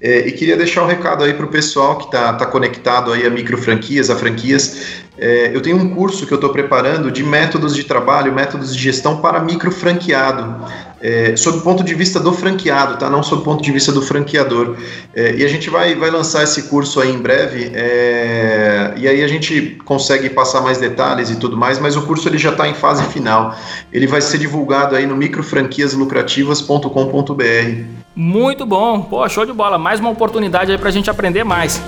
É, 0.00 0.26
e 0.26 0.32
queria 0.32 0.56
deixar 0.56 0.82
um 0.82 0.86
recado 0.86 1.22
aí 1.22 1.34
para 1.34 1.46
o 1.46 1.48
pessoal 1.48 1.98
que 1.98 2.06
está 2.06 2.32
tá 2.32 2.46
conectado 2.46 3.12
aí 3.12 3.24
a 3.24 3.30
micro 3.30 3.56
franquias, 3.56 4.10
a 4.10 4.16
franquias. 4.16 5.04
É, 5.18 5.50
eu 5.54 5.62
tenho 5.62 5.76
um 5.76 5.94
curso 5.94 6.26
que 6.26 6.32
eu 6.32 6.36
estou 6.36 6.50
preparando 6.50 7.10
de 7.10 7.22
métodos 7.22 7.74
de 7.74 7.84
trabalho, 7.84 8.34
métodos 8.34 8.76
de 8.76 8.82
gestão 8.82 9.16
para 9.18 9.40
micro 9.40 9.70
franqueado, 9.70 10.56
é, 11.00 11.34
sob 11.36 11.56
o 11.58 11.62
ponto 11.62 11.82
de 11.82 11.94
vista 11.94 12.20
do 12.20 12.32
franqueado, 12.32 12.98
tá? 12.98 13.08
Não 13.08 13.22
sob 13.22 13.40
o 13.40 13.44
ponto 13.44 13.62
de 13.62 13.72
vista 13.72 13.90
do 13.92 14.02
franqueador. 14.02 14.76
É, 15.14 15.36
e 15.36 15.44
a 15.44 15.48
gente 15.48 15.70
vai, 15.70 15.94
vai 15.94 16.10
lançar 16.10 16.42
esse 16.42 16.64
curso 16.64 17.00
aí 17.00 17.10
em 17.10 17.18
breve, 17.18 17.70
é, 17.74 18.92
e 18.96 19.08
aí 19.08 19.22
a 19.22 19.28
gente 19.28 19.78
consegue 19.84 20.28
passar 20.28 20.60
mais 20.60 20.76
detalhes 20.78 21.30
e 21.30 21.36
tudo 21.36 21.56
mais, 21.56 21.78
mas 21.78 21.96
o 21.96 22.02
curso 22.02 22.28
ele 22.28 22.36
já 22.38 22.50
está 22.50 22.68
em 22.68 22.74
fase 22.74 23.02
final. 23.04 23.56
Ele 23.92 24.06
vai 24.06 24.20
ser 24.20 24.36
divulgado 24.38 24.96
aí 24.96 25.06
no 25.06 25.16
microfranquiaslucrativas.com.br. 25.16 27.84
Muito 28.14 28.66
bom, 28.66 29.00
pô, 29.02 29.26
show 29.28 29.46
de 29.46 29.52
bola. 29.52 29.78
Mais 29.78 30.00
uma 30.00 30.10
oportunidade 30.10 30.72
aí 30.72 30.78
para 30.78 30.88
a 30.88 30.92
gente 30.92 31.10
aprender 31.10 31.44
mais. 31.44 31.80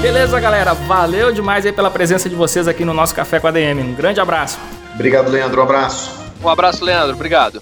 Beleza, 0.00 0.40
galera? 0.40 0.72
Valeu 0.72 1.30
demais 1.30 1.66
aí 1.66 1.72
pela 1.72 1.90
presença 1.90 2.28
de 2.28 2.34
vocês 2.34 2.66
aqui 2.66 2.86
no 2.86 2.94
nosso 2.94 3.14
Café 3.14 3.38
com 3.38 3.46
a 3.46 3.50
DM. 3.50 3.82
Um 3.82 3.94
grande 3.94 4.18
abraço. 4.18 4.58
Obrigado, 4.94 5.30
Leandro. 5.30 5.60
Um 5.60 5.64
abraço. 5.64 6.10
Um 6.42 6.48
abraço, 6.48 6.82
Leandro. 6.82 7.14
Obrigado. 7.14 7.60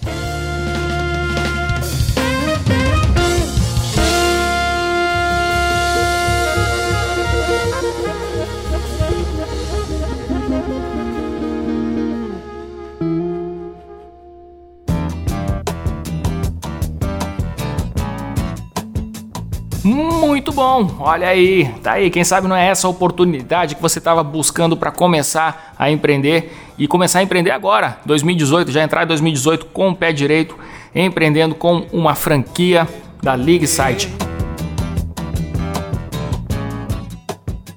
Olha 21.01 21.29
aí, 21.29 21.69
tá 21.83 21.93
aí. 21.93 22.11
Quem 22.11 22.23
sabe 22.23 22.47
não 22.47 22.55
é 22.55 22.69
essa 22.69 22.87
a 22.87 22.91
oportunidade 22.91 23.75
que 23.75 23.83
você 23.83 23.99
estava 23.99 24.23
buscando 24.23 24.77
para 24.77 24.91
começar 24.91 25.75
a 25.79 25.91
empreender 25.91 26.57
e 26.79 26.87
começar 26.87 27.19
a 27.19 27.23
empreender 27.23 27.51
agora, 27.51 27.99
2018, 28.07 28.71
já 28.71 28.83
entrar 28.83 29.05
em 29.05 29.07
2018 29.07 29.67
com 29.67 29.91
o 29.91 29.97
pé 29.97 30.13
direito, 30.13 30.57
empreendendo 30.95 31.55
com 31.55 31.87
uma 31.93 32.15
franquia 32.15 32.87
da 33.23 33.35
League 33.35 33.67
Site. 33.67 34.09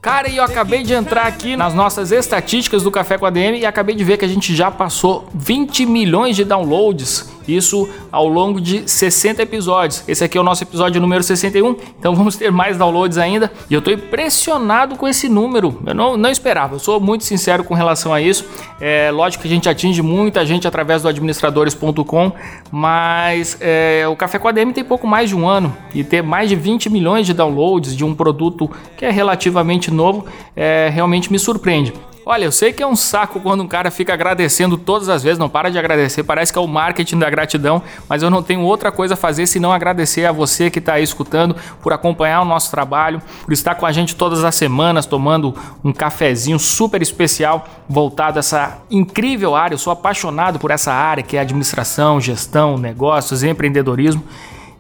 Cara, 0.01 0.27
e 0.27 0.37
eu 0.37 0.43
acabei 0.43 0.83
de 0.83 0.93
entrar 0.93 1.27
aqui 1.27 1.55
nas 1.55 1.73
nossas 1.73 2.11
estatísticas 2.11 2.83
do 2.83 2.91
Café 2.91 3.17
com 3.17 3.25
a 3.25 3.29
DM 3.29 3.59
e 3.59 3.65
acabei 3.65 3.95
de 3.95 4.03
ver 4.03 4.17
que 4.17 4.25
a 4.25 4.27
gente 4.27 4.55
já 4.55 4.69
passou 4.69 5.27
20 5.33 5.85
milhões 5.85 6.35
de 6.35 6.43
downloads 6.43 7.30
isso 7.47 7.89
ao 8.11 8.27
longo 8.27 8.59
de 8.59 8.89
60 8.89 9.41
episódios. 9.41 10.03
Esse 10.07 10.23
aqui 10.23 10.37
é 10.37 10.41
o 10.41 10.43
nosso 10.43 10.63
episódio 10.63 11.01
número 11.01 11.23
61, 11.23 11.75
então 11.99 12.13
vamos 12.15 12.35
ter 12.35 12.51
mais 12.51 12.77
downloads 12.77 13.17
ainda. 13.17 13.51
E 13.69 13.73
eu 13.73 13.79
estou 13.79 13.93
impressionado 13.93 14.95
com 14.95 15.07
esse 15.07 15.27
número. 15.27 15.81
Eu 15.85 15.93
não, 15.93 16.17
não 16.17 16.29
esperava, 16.29 16.75
eu 16.75 16.79
sou 16.79 16.99
muito 16.99 17.23
sincero 17.23 17.63
com 17.63 17.73
relação 17.73 18.13
a 18.13 18.21
isso. 18.21 18.45
É 18.79 19.11
lógico 19.11 19.41
que 19.43 19.47
a 19.47 19.51
gente 19.51 19.69
atinge 19.69 20.01
muita 20.01 20.45
gente 20.45 20.67
através 20.67 21.01
do 21.01 21.07
administradores.com, 21.07 22.31
mas 22.71 23.57
é, 23.59 24.07
o 24.07 24.15
Café 24.15 24.39
com 24.39 24.47
a 24.47 24.51
DM 24.51 24.73
tem 24.73 24.83
pouco 24.83 25.07
mais 25.07 25.29
de 25.29 25.35
um 25.35 25.47
ano 25.47 25.75
e 25.93 26.03
ter 26.03 26.21
mais 26.21 26.49
de 26.49 26.55
20 26.55 26.89
milhões 26.89 27.25
de 27.25 27.33
downloads 27.33 27.95
de 27.95 28.03
um 28.03 28.13
produto 28.13 28.69
que 28.97 29.05
é 29.05 29.11
relativamente 29.11 29.91
novo 29.91 30.25
é, 30.55 30.89
realmente 30.91 31.31
me 31.31 31.39
surpreende. 31.39 31.93
Olha, 32.23 32.45
eu 32.45 32.51
sei 32.51 32.71
que 32.71 32.83
é 32.83 32.87
um 32.87 32.95
saco 32.95 33.39
quando 33.39 33.63
um 33.63 33.67
cara 33.67 33.89
fica 33.89 34.13
agradecendo 34.13 34.77
todas 34.77 35.09
as 35.09 35.23
vezes, 35.23 35.39
não 35.39 35.49
para 35.49 35.71
de 35.71 35.79
agradecer, 35.79 36.23
parece 36.23 36.53
que 36.53 36.59
é 36.59 36.61
o 36.61 36.67
marketing 36.67 37.17
da 37.17 37.27
gratidão, 37.27 37.81
mas 38.07 38.21
eu 38.21 38.29
não 38.29 38.43
tenho 38.43 38.61
outra 38.61 38.91
coisa 38.91 39.15
a 39.15 39.17
fazer 39.17 39.47
senão 39.47 39.71
agradecer 39.71 40.25
a 40.25 40.31
você 40.31 40.69
que 40.69 40.77
está 40.77 40.93
aí 40.93 41.03
escutando 41.03 41.55
por 41.81 41.93
acompanhar 41.93 42.41
o 42.41 42.45
nosso 42.45 42.69
trabalho, 42.69 43.19
por 43.43 43.51
estar 43.51 43.73
com 43.73 43.87
a 43.87 43.91
gente 43.91 44.15
todas 44.15 44.43
as 44.43 44.53
semanas 44.53 45.07
tomando 45.07 45.55
um 45.83 45.91
cafezinho 45.91 46.59
super 46.59 47.01
especial 47.01 47.65
voltado 47.89 48.37
a 48.37 48.41
essa 48.41 48.77
incrível 48.91 49.55
área. 49.55 49.73
Eu 49.73 49.79
sou 49.79 49.91
apaixonado 49.91 50.59
por 50.59 50.69
essa 50.69 50.93
área 50.93 51.23
que 51.23 51.37
é 51.37 51.39
administração, 51.39 52.21
gestão, 52.21 52.77
negócios, 52.77 53.41
empreendedorismo. 53.41 54.23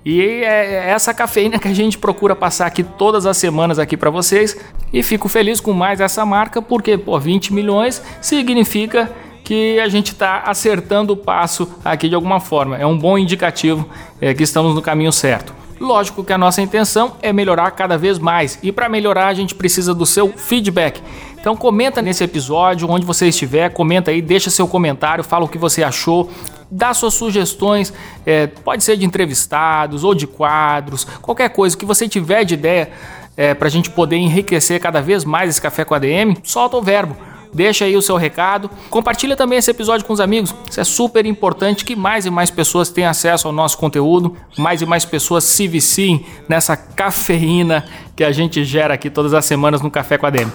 E 0.03 0.21
é 0.21 0.89
essa 0.89 1.13
cafeína 1.13 1.59
que 1.59 1.67
a 1.67 1.73
gente 1.73 1.97
procura 1.97 2.35
passar 2.35 2.65
aqui 2.65 2.83
todas 2.83 3.25
as 3.25 3.37
semanas 3.37 3.77
aqui 3.77 3.95
para 3.95 4.09
vocês. 4.09 4.57
E 4.91 5.03
fico 5.03 5.29
feliz 5.29 5.59
com 5.59 5.73
mais 5.73 5.99
essa 5.99 6.25
marca 6.25 6.61
porque, 6.61 6.97
pô, 6.97 7.19
20 7.19 7.53
milhões 7.53 8.01
significa 8.19 9.11
que 9.43 9.79
a 9.79 9.87
gente 9.87 10.11
está 10.11 10.43
acertando 10.45 11.13
o 11.13 11.17
passo 11.17 11.69
aqui 11.83 12.09
de 12.09 12.15
alguma 12.15 12.39
forma. 12.39 12.77
É 12.77 12.85
um 12.85 12.97
bom 12.97 13.17
indicativo 13.17 13.87
é, 14.19 14.33
que 14.33 14.43
estamos 14.43 14.73
no 14.73 14.81
caminho 14.81 15.11
certo. 15.11 15.53
Lógico 15.79 16.23
que 16.23 16.31
a 16.31 16.37
nossa 16.37 16.61
intenção 16.61 17.17
é 17.23 17.33
melhorar 17.33 17.71
cada 17.71 17.97
vez 17.97 18.19
mais 18.19 18.59
e 18.61 18.71
para 18.71 18.87
melhorar 18.87 19.27
a 19.27 19.33
gente 19.33 19.55
precisa 19.55 19.95
do 19.95 20.05
seu 20.05 20.29
feedback. 20.29 21.01
Então 21.39 21.55
comenta 21.55 22.03
nesse 22.03 22.23
episódio, 22.23 22.87
onde 22.87 23.03
você 23.03 23.27
estiver, 23.27 23.73
comenta 23.73 24.11
aí, 24.11 24.21
deixa 24.21 24.51
seu 24.51 24.67
comentário, 24.67 25.23
fala 25.23 25.45
o 25.45 25.47
que 25.47 25.57
você 25.57 25.83
achou, 25.83 26.29
dá 26.71 26.93
suas 26.93 27.13
sugestões, 27.13 27.93
é, 28.25 28.47
pode 28.47 28.83
ser 28.83 28.95
de 28.95 29.05
entrevistados 29.05 30.03
ou 30.03 30.15
de 30.15 30.25
quadros, 30.25 31.05
qualquer 31.21 31.49
coisa 31.49 31.77
que 31.77 31.85
você 31.85 32.07
tiver 32.07 32.45
de 32.45 32.53
ideia 32.53 32.89
é, 33.35 33.53
para 33.53 33.67
a 33.67 33.71
gente 33.71 33.89
poder 33.89 34.15
enriquecer 34.15 34.79
cada 34.79 35.01
vez 35.01 35.25
mais 35.25 35.49
esse 35.49 35.61
café 35.61 35.83
com 35.83 35.93
ADM, 35.93 36.35
solta 36.43 36.77
o 36.77 36.81
verbo. 36.81 37.15
Deixa 37.53 37.83
aí 37.83 37.97
o 37.97 38.01
seu 38.01 38.15
recado. 38.15 38.69
Compartilha 38.89 39.35
também 39.35 39.59
esse 39.59 39.69
episódio 39.69 40.05
com 40.05 40.13
os 40.13 40.21
amigos. 40.21 40.55
Isso 40.69 40.79
é 40.79 40.83
super 40.83 41.25
importante 41.25 41.83
que 41.83 41.95
mais 41.97 42.25
e 42.25 42.29
mais 42.29 42.49
pessoas 42.49 42.89
tenham 42.89 43.09
acesso 43.09 43.47
ao 43.47 43.53
nosso 43.53 43.77
conteúdo, 43.77 44.37
mais 44.57 44.81
e 44.81 44.85
mais 44.85 45.03
pessoas 45.03 45.43
se 45.43 45.67
viciem 45.67 46.25
nessa 46.47 46.77
cafeína 46.77 47.85
que 48.15 48.23
a 48.23 48.31
gente 48.31 48.63
gera 48.63 48.93
aqui 48.93 49.09
todas 49.09 49.33
as 49.33 49.43
semanas 49.43 49.81
no 49.81 49.91
Café 49.91 50.17
com 50.17 50.25
a 50.25 50.29
DM. 50.29 50.49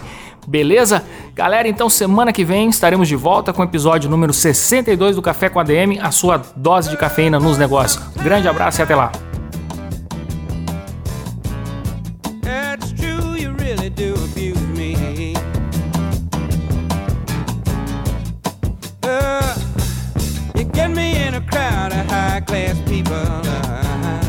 Beleza? 0.47 1.03
Galera, 1.35 1.69
então 1.69 1.91
semana 1.91 2.33
que 2.33 2.45
vem 2.45 2.69
estaremos 2.69 3.09
de 3.09 3.17
volta 3.17 3.53
com 3.53 3.63
o 3.63 3.65
episódio 3.65 4.09
número 4.09 4.33
62 4.33 5.17
do 5.17 5.23
Café 5.23 5.49
com 5.49 5.59
a 5.59 5.65
DM, 5.65 5.99
a 5.99 6.11
sua 6.11 6.41
dose 6.55 6.89
de 6.89 6.97
cafeína 6.97 7.39
nos 7.39 7.59
negócios. 7.59 8.03
Grande 8.23 8.49
abraço 8.49 8.81
e 8.81 8.83
até 8.83 8.95
lá. 8.95 9.11
uh, 23.09 24.21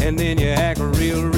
and 0.00 0.18
then 0.18 0.38
you 0.38 0.48
act 0.48 0.80
real 0.98 1.37